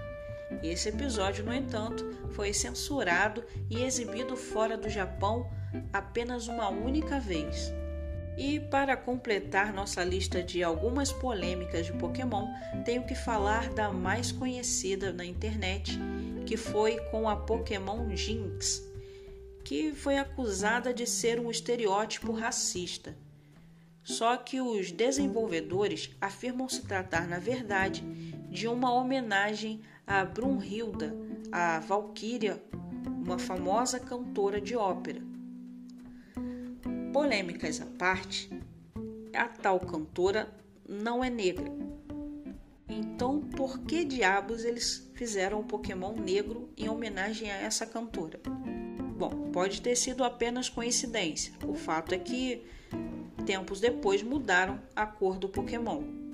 Esse 0.62 0.90
episódio, 0.90 1.44
no 1.44 1.52
entanto, 1.52 2.04
foi 2.30 2.52
censurado 2.52 3.44
e 3.68 3.82
exibido 3.82 4.36
fora 4.36 4.76
do 4.76 4.88
Japão 4.88 5.50
apenas 5.92 6.46
uma 6.46 6.68
única 6.68 7.18
vez. 7.18 7.72
E 8.36 8.60
para 8.60 8.96
completar 8.96 9.72
nossa 9.72 10.04
lista 10.04 10.42
de 10.42 10.62
algumas 10.62 11.10
polêmicas 11.10 11.86
de 11.86 11.92
Pokémon, 11.94 12.46
tenho 12.84 13.02
que 13.04 13.14
falar 13.14 13.70
da 13.70 13.90
mais 13.90 14.30
conhecida 14.30 15.12
na 15.12 15.24
internet, 15.24 15.98
que 16.44 16.56
foi 16.56 16.98
com 17.10 17.28
a 17.28 17.34
Pokémon 17.34 18.14
Jinx, 18.14 18.84
que 19.64 19.92
foi 19.92 20.18
acusada 20.18 20.92
de 20.92 21.06
ser 21.06 21.40
um 21.40 21.50
estereótipo 21.50 22.30
racista. 22.32 23.16
Só 24.04 24.36
que 24.36 24.60
os 24.60 24.92
desenvolvedores 24.92 26.10
afirmam 26.20 26.68
se 26.68 26.82
tratar, 26.82 27.26
na 27.26 27.40
verdade, 27.40 28.02
de 28.48 28.68
uma 28.68 28.92
homenagem 28.92 29.80
a 30.06 30.24
Brunhilda, 30.24 31.14
a 31.50 31.80
Valquíria, 31.80 32.62
uma 33.24 33.38
famosa 33.38 33.98
cantora 33.98 34.60
de 34.60 34.76
ópera. 34.76 35.20
Polêmicas 37.12 37.80
à 37.80 37.86
parte, 37.86 38.48
a 39.34 39.48
tal 39.48 39.80
cantora 39.80 40.54
não 40.88 41.24
é 41.24 41.28
negra. 41.28 41.72
Então, 42.88 43.40
por 43.40 43.80
que 43.80 44.04
diabos 44.04 44.64
eles 44.64 45.10
fizeram 45.14 45.60
o 45.60 45.64
Pokémon 45.64 46.14
negro 46.14 46.70
em 46.76 46.88
homenagem 46.88 47.50
a 47.50 47.56
essa 47.56 47.84
cantora? 47.84 48.40
Bom, 49.18 49.50
pode 49.50 49.80
ter 49.80 49.96
sido 49.96 50.22
apenas 50.22 50.68
coincidência. 50.68 51.52
O 51.66 51.74
fato 51.74 52.14
é 52.14 52.18
que 52.18 52.62
tempos 53.44 53.80
depois 53.80 54.22
mudaram 54.22 54.80
a 54.94 55.06
cor 55.06 55.38
do 55.38 55.48
Pokémon. 55.48 56.25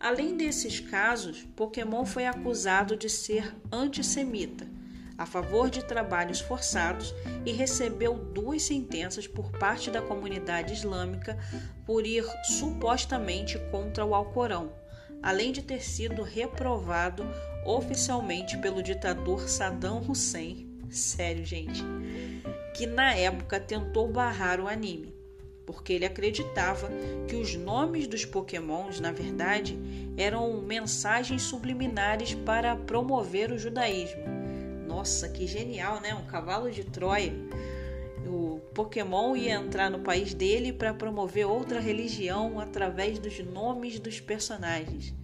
Além 0.00 0.34
desses 0.34 0.80
casos, 0.80 1.46
Pokémon 1.54 2.06
foi 2.06 2.24
acusado 2.24 2.96
de 2.96 3.10
ser 3.10 3.54
antissemita, 3.70 4.66
a 5.18 5.26
favor 5.26 5.68
de 5.68 5.84
trabalhos 5.84 6.40
forçados 6.40 7.14
e 7.44 7.52
recebeu 7.52 8.14
duas 8.14 8.62
sentenças 8.62 9.26
por 9.26 9.52
parte 9.52 9.90
da 9.90 10.00
comunidade 10.00 10.72
islâmica 10.72 11.36
por 11.84 12.06
ir 12.06 12.24
supostamente 12.44 13.58
contra 13.70 14.02
o 14.02 14.14
Alcorão, 14.14 14.72
além 15.22 15.52
de 15.52 15.60
ter 15.60 15.84
sido 15.84 16.22
reprovado 16.22 17.22
oficialmente 17.66 18.56
pelo 18.56 18.82
ditador 18.82 19.50
Saddam 19.50 20.00
Hussein. 20.08 20.66
Sério, 20.88 21.44
gente, 21.44 21.84
que 22.74 22.86
na 22.86 23.14
época 23.14 23.60
tentou 23.60 24.10
barrar 24.10 24.58
o 24.60 24.66
anime 24.66 25.19
porque 25.72 25.92
ele 25.92 26.04
acreditava 26.04 26.90
que 27.28 27.36
os 27.36 27.54
nomes 27.54 28.08
dos 28.08 28.24
pokémons, 28.24 28.98
na 28.98 29.12
verdade, 29.12 29.78
eram 30.16 30.60
mensagens 30.60 31.42
subliminares 31.42 32.34
para 32.34 32.74
promover 32.74 33.52
o 33.52 33.58
judaísmo. 33.58 34.24
Nossa, 34.88 35.28
que 35.28 35.46
genial, 35.46 36.00
né? 36.00 36.12
Um 36.12 36.26
cavalo 36.26 36.72
de 36.72 36.82
Troia. 36.82 37.32
O 38.26 38.58
Pokémon 38.74 39.36
ia 39.36 39.54
entrar 39.54 39.88
no 39.88 40.00
país 40.00 40.34
dele 40.34 40.72
para 40.72 40.92
promover 40.92 41.46
outra 41.46 41.78
religião 41.78 42.58
através 42.58 43.20
dos 43.20 43.38
nomes 43.38 44.00
dos 44.00 44.18
personagens. 44.20 45.14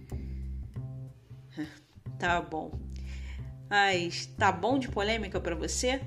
Tá 2.17 2.41
bom. 2.41 2.71
Mas 3.69 4.25
tá 4.25 4.51
bom 4.51 4.79
de 4.79 4.87
polêmica 4.87 5.39
para 5.39 5.53
você? 5.53 6.01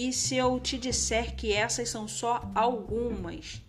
E 0.00 0.12
se 0.12 0.36
eu 0.36 0.60
te 0.60 0.78
disser 0.78 1.34
que 1.34 1.52
essas 1.52 1.88
são 1.88 2.06
só 2.06 2.48
algumas? 2.54 3.60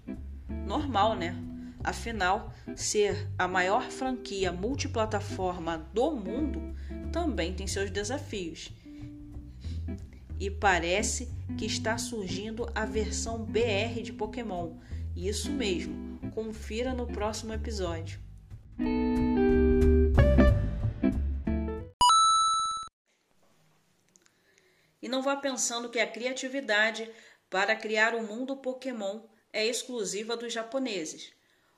Normal, 0.47 1.15
né? 1.15 1.35
Afinal, 1.83 2.53
ser 2.75 3.27
a 3.35 3.47
maior 3.47 3.89
franquia 3.89 4.51
multiplataforma 4.51 5.89
do 5.91 6.11
mundo 6.11 6.75
também 7.11 7.51
tem 7.51 7.65
seus 7.65 7.89
desafios. 7.89 8.71
E 10.39 10.51
parece 10.51 11.33
que 11.57 11.65
está 11.65 11.97
surgindo 11.97 12.69
a 12.75 12.85
versão 12.85 13.43
BR 13.43 13.99
de 14.03 14.13
Pokémon. 14.13 14.73
Isso 15.15 15.51
mesmo, 15.51 16.19
confira 16.35 16.93
no 16.93 17.07
próximo 17.07 17.53
episódio. 17.53 18.19
E 25.09 25.11
não 25.11 25.23
vá 25.23 25.35
pensando 25.35 25.89
que 25.89 25.99
a 25.99 26.05
criatividade 26.05 27.11
para 27.49 27.75
criar 27.75 28.13
o 28.13 28.21
mundo 28.21 28.55
Pokémon 28.55 29.21
é 29.51 29.65
exclusiva 29.65 30.37
dos 30.37 30.53
japoneses. 30.53 31.33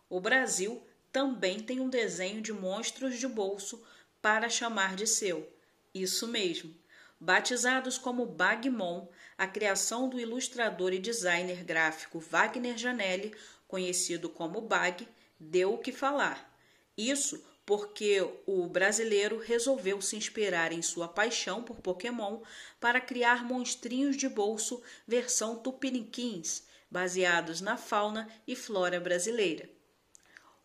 O 0.09 0.19
Brasil 0.19 0.85
também 1.13 1.57
tem 1.57 1.79
um 1.79 1.87
desenho 1.87 2.41
de 2.41 2.51
monstros 2.51 3.17
de 3.17 3.29
bolso 3.29 3.81
para 4.21 4.49
chamar 4.49 4.97
de 4.97 5.07
seu. 5.07 5.49
Isso 5.95 6.27
mesmo. 6.27 6.75
Batizados 7.17 7.97
como 7.97 8.25
Bagmon, 8.25 9.07
a 9.37 9.47
criação 9.47 10.09
do 10.09 10.19
ilustrador 10.19 10.91
e 10.91 10.99
designer 10.99 11.63
gráfico 11.63 12.19
Wagner 12.19 12.77
Janelli, 12.77 13.33
conhecido 13.65 14.27
como 14.27 14.59
Bag, 14.59 15.07
deu 15.39 15.75
o 15.75 15.77
que 15.77 15.93
falar. 15.93 16.53
Isso 16.97 17.41
porque 17.65 18.21
o 18.45 18.67
brasileiro 18.67 19.37
resolveu 19.37 20.01
se 20.01 20.15
inspirar 20.15 20.71
em 20.71 20.81
sua 20.81 21.07
paixão 21.07 21.63
por 21.63 21.77
Pokémon 21.77 22.41
para 22.79 22.99
criar 22.99 23.45
monstrinhos 23.45 24.17
de 24.17 24.27
bolso 24.27 24.81
versão 25.07 25.55
tupiniquins, 25.55 26.63
baseados 26.89 27.61
na 27.61 27.77
fauna 27.77 28.27
e 28.47 28.55
flora 28.55 28.99
brasileira. 28.99 29.69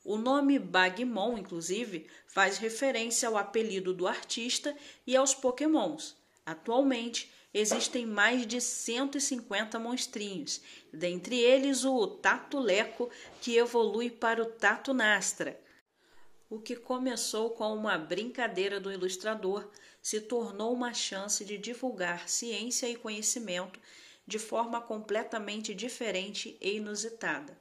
O 0.04 0.16
nome 0.16 0.58
Bagmon, 0.58 1.36
inclusive, 1.36 2.06
faz 2.28 2.58
referência 2.58 3.28
ao 3.28 3.36
apelido 3.36 3.92
do 3.92 4.06
artista 4.06 4.76
e 5.04 5.16
aos 5.16 5.34
Pokémons. 5.34 6.16
Atualmente, 6.44 7.32
existem 7.52 8.06
mais 8.06 8.46
de 8.46 8.60
150 8.60 9.78
monstrinhos, 9.80 10.60
dentre 10.92 11.40
eles 11.40 11.84
o 11.84 12.06
Tato 12.06 12.60
Leco, 12.60 13.10
que 13.40 13.56
evolui 13.56 14.08
para 14.10 14.42
o 14.42 14.46
Tato 14.46 14.94
Nastra. 14.94 15.60
O 16.48 16.60
que 16.60 16.76
começou 16.76 17.50
com 17.50 17.74
uma 17.74 17.98
brincadeira 17.98 18.78
do 18.78 18.92
ilustrador 18.92 19.68
se 20.00 20.20
tornou 20.20 20.72
uma 20.72 20.94
chance 20.94 21.44
de 21.44 21.58
divulgar 21.58 22.28
ciência 22.28 22.88
e 22.88 22.94
conhecimento 22.94 23.80
de 24.24 24.38
forma 24.38 24.80
completamente 24.80 25.74
diferente 25.74 26.56
e 26.60 26.76
inusitada. 26.76 27.58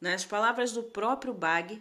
Nas 0.00 0.24
palavras 0.24 0.72
do 0.72 0.82
próprio 0.82 1.32
Bag, 1.32 1.80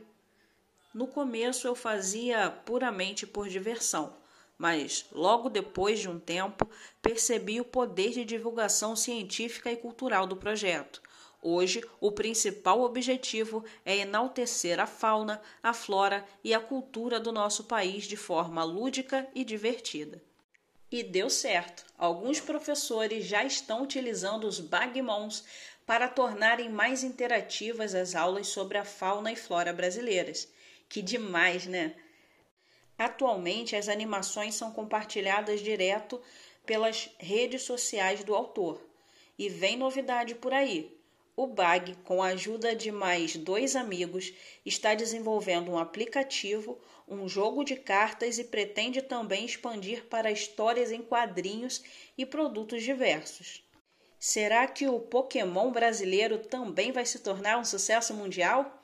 no 0.93 1.07
começo 1.07 1.67
eu 1.67 1.73
fazia 1.73 2.51
puramente 2.51 3.25
por 3.25 3.49
diversão, 3.49 4.15
mas 4.59 5.07
logo 5.11 5.49
depois 5.49 5.99
de 5.99 6.07
um 6.07 6.19
tempo 6.19 6.69
percebi 7.01 7.59
o 7.59 7.65
poder 7.65 8.11
de 8.11 8.23
divulgação 8.23 8.95
científica 8.95 9.71
e 9.71 9.77
cultural 9.77 10.27
do 10.27 10.37
projeto. 10.37 11.01
Hoje, 11.41 11.83
o 11.99 12.11
principal 12.11 12.81
objetivo 12.81 13.65
é 13.83 13.97
enaltecer 13.97 14.79
a 14.79 14.85
fauna, 14.85 15.41
a 15.63 15.73
flora 15.73 16.23
e 16.43 16.53
a 16.53 16.59
cultura 16.59 17.19
do 17.19 17.31
nosso 17.31 17.63
país 17.63 18.03
de 18.03 18.15
forma 18.15 18.63
lúdica 18.63 19.27
e 19.33 19.43
divertida. 19.43 20.21
E 20.91 21.01
deu 21.01 21.31
certo. 21.31 21.83
Alguns 21.97 22.39
professores 22.39 23.25
já 23.25 23.43
estão 23.43 23.81
utilizando 23.81 24.45
os 24.45 24.59
Bagmons 24.59 25.43
para 25.83 26.07
tornarem 26.07 26.69
mais 26.69 27.03
interativas 27.03 27.95
as 27.95 28.13
aulas 28.13 28.47
sobre 28.47 28.77
a 28.77 28.85
fauna 28.85 29.31
e 29.31 29.35
flora 29.35 29.73
brasileiras. 29.73 30.47
Que 30.87 31.01
demais, 31.01 31.65
né? 31.65 31.95
Atualmente, 32.99 33.75
as 33.75 33.89
animações 33.89 34.53
são 34.53 34.71
compartilhadas 34.71 35.59
direto 35.61 36.21
pelas 36.67 37.09
redes 37.17 37.63
sociais 37.63 38.23
do 38.23 38.35
autor. 38.35 38.79
E 39.39 39.49
vem 39.49 39.75
novidade 39.75 40.35
por 40.35 40.53
aí. 40.53 41.00
O 41.35 41.47
BAG, 41.47 41.95
com 42.03 42.21
a 42.21 42.27
ajuda 42.27 42.75
de 42.75 42.91
mais 42.91 43.37
dois 43.37 43.75
amigos, 43.75 44.33
está 44.65 44.93
desenvolvendo 44.93 45.71
um 45.71 45.77
aplicativo, 45.77 46.77
um 47.07 47.27
jogo 47.27 47.63
de 47.63 47.75
cartas 47.75 48.37
e 48.37 48.43
pretende 48.43 49.01
também 49.01 49.45
expandir 49.45 50.05
para 50.05 50.31
histórias 50.31 50.91
em 50.91 51.01
quadrinhos 51.01 51.81
e 52.17 52.25
produtos 52.25 52.83
diversos. 52.83 53.63
Será 54.19 54.67
que 54.67 54.87
o 54.87 54.99
Pokémon 54.99 55.71
brasileiro 55.71 56.37
também 56.37 56.91
vai 56.91 57.05
se 57.05 57.19
tornar 57.19 57.57
um 57.57 57.65
sucesso 57.65 58.13
mundial? 58.13 58.83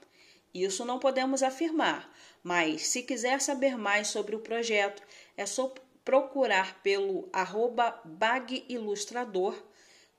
Isso 0.53 0.83
não 0.83 0.97
podemos 0.97 1.43
afirmar, 1.43 2.11
mas 2.41 2.87
se 2.87 3.03
quiser 3.03 3.39
saber 3.41 3.77
mais 3.77 4.07
sobre 4.07 4.35
o 4.35 4.39
projeto, 4.39 5.03
é 5.35 5.45
só 5.45 5.73
procurar 6.03 6.81
pelo 6.81 7.29
arroba 7.31 7.99
bagilustrador, 8.03 9.61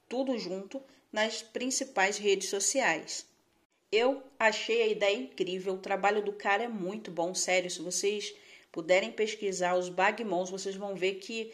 tudo 0.08 0.38
junto, 0.38 0.80
nas 1.12 1.42
principais 1.42 2.18
redes 2.18 2.48
sociais. 2.48 3.26
Eu 3.90 4.22
achei 4.38 4.82
a 4.82 4.86
ideia 4.86 5.16
incrível, 5.16 5.74
o 5.74 5.78
trabalho 5.78 6.22
do 6.22 6.32
cara 6.32 6.64
é 6.64 6.68
muito 6.68 7.10
bom, 7.10 7.34
sério. 7.34 7.70
Se 7.70 7.80
vocês 7.80 8.34
puderem 8.70 9.10
pesquisar 9.10 9.76
os 9.76 9.88
Bagmons, 9.88 10.50
vocês 10.50 10.76
vão 10.76 10.94
ver 10.94 11.14
que 11.14 11.52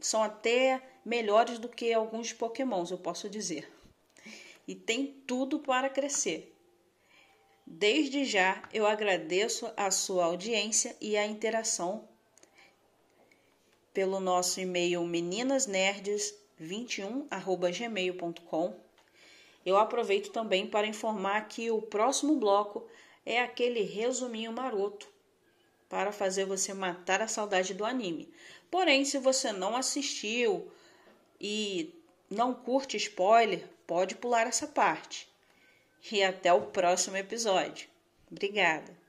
são 0.00 0.22
até 0.22 0.82
melhores 1.04 1.58
do 1.58 1.68
que 1.68 1.92
alguns 1.92 2.32
Pokémons, 2.32 2.90
eu 2.90 2.98
posso 2.98 3.28
dizer. 3.28 3.70
E 4.66 4.74
tem 4.74 5.22
tudo 5.26 5.60
para 5.60 5.88
crescer. 5.88 6.52
Desde 7.66 8.24
já 8.24 8.68
eu 8.72 8.84
agradeço 8.84 9.70
a 9.76 9.92
sua 9.92 10.24
audiência 10.24 10.96
e 11.00 11.16
a 11.16 11.24
interação 11.24 12.08
pelo 13.92 14.18
nosso 14.18 14.60
e-mail 14.60 15.04
meninasnerds21@gmail.com. 16.60 18.74
Eu 19.64 19.76
aproveito 19.76 20.30
também 20.30 20.66
para 20.66 20.86
informar 20.86 21.48
que 21.48 21.70
o 21.70 21.82
próximo 21.82 22.36
bloco 22.36 22.86
é 23.24 23.40
aquele 23.40 23.82
resuminho 23.82 24.52
maroto 24.52 25.08
para 25.88 26.12
fazer 26.12 26.44
você 26.44 26.72
matar 26.72 27.20
a 27.20 27.28
saudade 27.28 27.74
do 27.74 27.84
anime. 27.84 28.32
Porém, 28.70 29.04
se 29.04 29.18
você 29.18 29.52
não 29.52 29.76
assistiu 29.76 30.70
e 31.40 31.92
não 32.30 32.54
curte 32.54 32.96
spoiler, 32.96 33.68
pode 33.86 34.14
pular 34.14 34.46
essa 34.46 34.68
parte. 34.68 35.28
E 36.10 36.22
até 36.22 36.52
o 36.52 36.62
próximo 36.62 37.16
episódio. 37.16 37.88
Obrigada. 38.30 38.99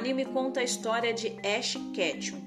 Anime 0.00 0.24
conta 0.24 0.60
a 0.60 0.64
história 0.64 1.12
de 1.12 1.36
Ash 1.46 1.76
Ketchum, 1.92 2.40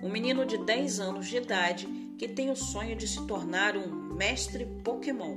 um 0.00 0.08
menino 0.08 0.46
de 0.46 0.56
10 0.58 1.00
anos 1.00 1.26
de 1.26 1.38
idade 1.38 1.84
que 2.16 2.28
tem 2.28 2.50
o 2.50 2.54
sonho 2.54 2.94
de 2.94 3.08
se 3.08 3.26
tornar 3.26 3.76
um 3.76 4.14
mestre 4.14 4.64
Pokémon. 4.84 5.36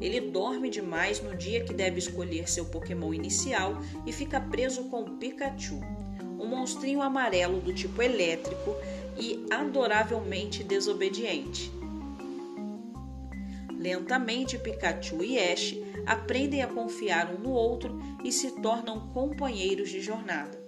Ele 0.00 0.20
dorme 0.20 0.70
demais 0.70 1.20
no 1.20 1.34
dia 1.34 1.64
que 1.64 1.74
deve 1.74 1.98
escolher 1.98 2.48
seu 2.48 2.66
Pokémon 2.66 3.12
inicial 3.12 3.76
e 4.06 4.12
fica 4.12 4.40
preso 4.40 4.84
com 4.84 5.16
Pikachu, 5.16 5.80
um 6.38 6.46
monstrinho 6.46 7.02
amarelo 7.02 7.60
do 7.60 7.74
tipo 7.74 8.00
elétrico 8.00 8.76
e 9.18 9.44
adoravelmente 9.50 10.62
desobediente. 10.62 11.72
Lentamente, 13.76 14.56
Pikachu 14.58 15.24
e 15.24 15.40
Ash 15.40 15.76
aprendem 16.06 16.62
a 16.62 16.68
confiar 16.68 17.34
um 17.34 17.38
no 17.38 17.50
outro 17.50 18.00
e 18.22 18.30
se 18.30 18.52
tornam 18.62 19.08
companheiros 19.08 19.90
de 19.90 20.00
jornada. 20.00 20.63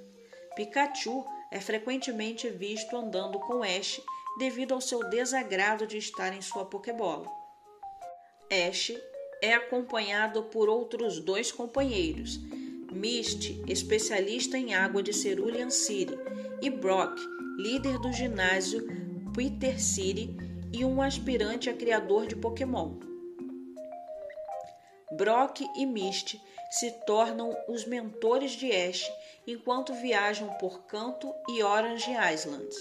Pikachu 0.56 1.24
é 1.52 1.60
frequentemente 1.60 2.48
visto 2.48 2.96
andando 2.96 3.38
com 3.38 3.62
Ash 3.62 4.00
devido 4.38 4.72
ao 4.72 4.80
seu 4.80 5.08
desagrado 5.08 5.86
de 5.86 5.98
estar 5.98 6.34
em 6.34 6.40
sua 6.40 6.64
Pokébola. 6.64 7.30
Ash 8.50 8.92
é 9.42 9.52
acompanhado 9.52 10.44
por 10.44 10.68
outros 10.68 11.20
dois 11.20 11.52
companheiros, 11.52 12.40
Misty, 12.90 13.62
especialista 13.68 14.56
em 14.56 14.74
água 14.74 15.02
de 15.02 15.12
Cerulean 15.12 15.68
City, 15.68 16.14
e 16.62 16.70
Brock, 16.70 17.20
líder 17.58 17.98
do 17.98 18.10
ginásio 18.12 18.86
Peter 19.34 19.78
City 19.78 20.34
e 20.72 20.84
um 20.84 21.02
aspirante 21.02 21.68
a 21.68 21.74
criador 21.74 22.26
de 22.26 22.34
Pokémon. 22.34 22.98
Brock 25.12 25.60
e 25.76 25.84
Misty 25.84 26.40
se 26.78 26.90
tornam 27.06 27.56
os 27.68 27.86
mentores 27.86 28.52
de 28.52 28.70
Ash 28.70 29.10
enquanto 29.46 29.94
viajam 29.94 30.48
por 30.58 30.82
Canto 30.82 31.32
e 31.48 31.62
Orange 31.62 32.10
Islands. 32.34 32.76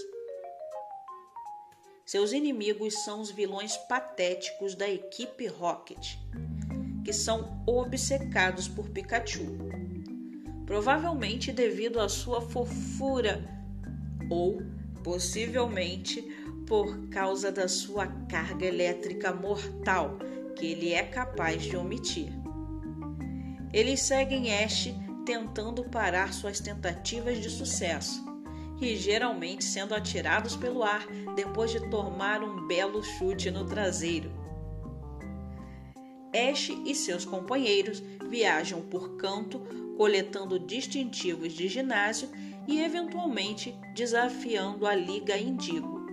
Seus 2.05 2.33
inimigos 2.33 3.05
são 3.05 3.21
os 3.21 3.31
vilões 3.31 3.77
patéticos 3.77 4.75
da 4.75 4.89
equipe 4.89 5.47
Rocket, 5.47 6.17
que 7.05 7.13
são 7.13 7.63
obcecados 7.65 8.67
por 8.67 8.89
Pikachu. 8.89 9.45
Provavelmente 10.65 11.53
devido 11.53 12.01
à 12.01 12.09
sua 12.09 12.41
fofura 12.41 13.41
ou 14.29 14.61
possivelmente 15.05 16.21
por 16.67 17.07
causa 17.09 17.49
da 17.49 17.69
sua 17.69 18.07
carga 18.27 18.65
elétrica 18.65 19.33
mortal 19.33 20.17
que 20.57 20.65
ele 20.73 20.93
é 20.93 21.03
capaz 21.03 21.63
de 21.63 21.77
omitir. 21.77 22.44
Eles 23.75 23.99
seguem 23.99 24.53
Ash 24.63 24.87
tentando 25.25 25.83
parar 25.83 26.31
suas 26.33 26.61
tentativas 26.61 27.41
de 27.41 27.49
sucesso 27.49 28.23
e 28.79 28.95
geralmente 28.95 29.65
sendo 29.65 29.93
atirados 29.93 30.55
pelo 30.55 30.81
ar 30.81 31.05
depois 31.35 31.71
de 31.71 31.81
tomar 31.89 32.41
um 32.41 32.65
belo 32.67 33.03
chute 33.03 33.51
no 33.51 33.65
traseiro. 33.65 34.31
Ash 36.33 36.69
e 36.85 36.95
seus 36.95 37.25
companheiros 37.25 38.01
viajam 38.29 38.81
por 38.81 39.17
canto, 39.17 39.59
coletando 39.97 40.57
distintivos 40.57 41.51
de 41.51 41.67
ginásio 41.67 42.29
e 42.65 42.81
eventualmente 42.81 43.75
desafiando 43.93 44.87
a 44.87 44.95
Liga 44.95 45.37
Indigo. 45.37 46.05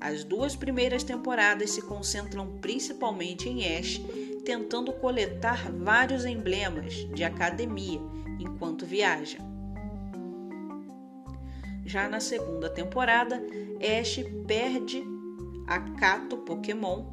As 0.00 0.24
duas 0.24 0.56
primeiras 0.56 1.04
temporadas 1.04 1.70
se 1.70 1.82
concentram 1.82 2.58
principalmente 2.60 3.48
em 3.48 3.76
Ash 3.76 4.00
tentando 4.48 4.94
coletar 4.94 5.70
vários 5.70 6.24
emblemas 6.24 7.06
de 7.12 7.22
academia 7.22 8.00
enquanto 8.40 8.86
viaja. 8.86 9.36
Já 11.84 12.08
na 12.08 12.18
segunda 12.18 12.70
temporada, 12.70 13.42
Ash 13.76 14.24
perde 14.46 15.04
a 15.66 15.78
Kato 16.00 16.38
Pokémon 16.38 17.04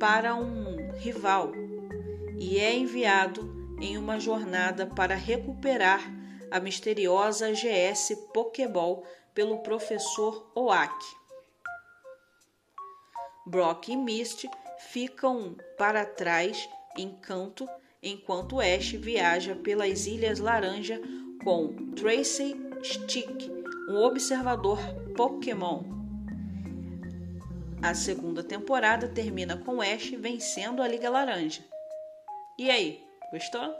para 0.00 0.34
um 0.34 0.90
rival 0.94 1.52
e 2.36 2.58
é 2.58 2.76
enviado 2.76 3.76
em 3.80 3.96
uma 3.96 4.18
jornada 4.18 4.88
para 4.88 5.14
recuperar 5.14 6.02
a 6.50 6.58
misteriosa 6.58 7.52
GS 7.52 8.12
Pokéball 8.34 9.04
pelo 9.32 9.58
professor 9.58 10.50
Oak. 10.56 11.20
Brock 13.46 13.88
e 13.88 13.96
Misty 13.96 14.50
ficam 14.88 15.56
para 15.76 16.04
trás 16.04 16.68
em 16.96 17.10
canto 17.10 17.68
enquanto 18.02 18.60
Ash 18.60 18.92
viaja 18.92 19.54
pelas 19.54 20.06
Ilhas 20.06 20.38
Laranja 20.38 21.00
com 21.44 21.92
Tracy 21.94 22.56
Stick 22.82 23.50
um 23.88 23.96
observador 23.96 24.78
Pokémon. 25.16 25.82
A 27.82 27.94
segunda 27.94 28.42
temporada 28.42 29.08
termina 29.08 29.56
com 29.56 29.80
Ash 29.80 30.10
vencendo 30.10 30.82
a 30.82 30.88
Liga 30.88 31.10
Laranja. 31.10 31.62
E 32.58 32.70
aí, 32.70 33.02
gostou? 33.32 33.74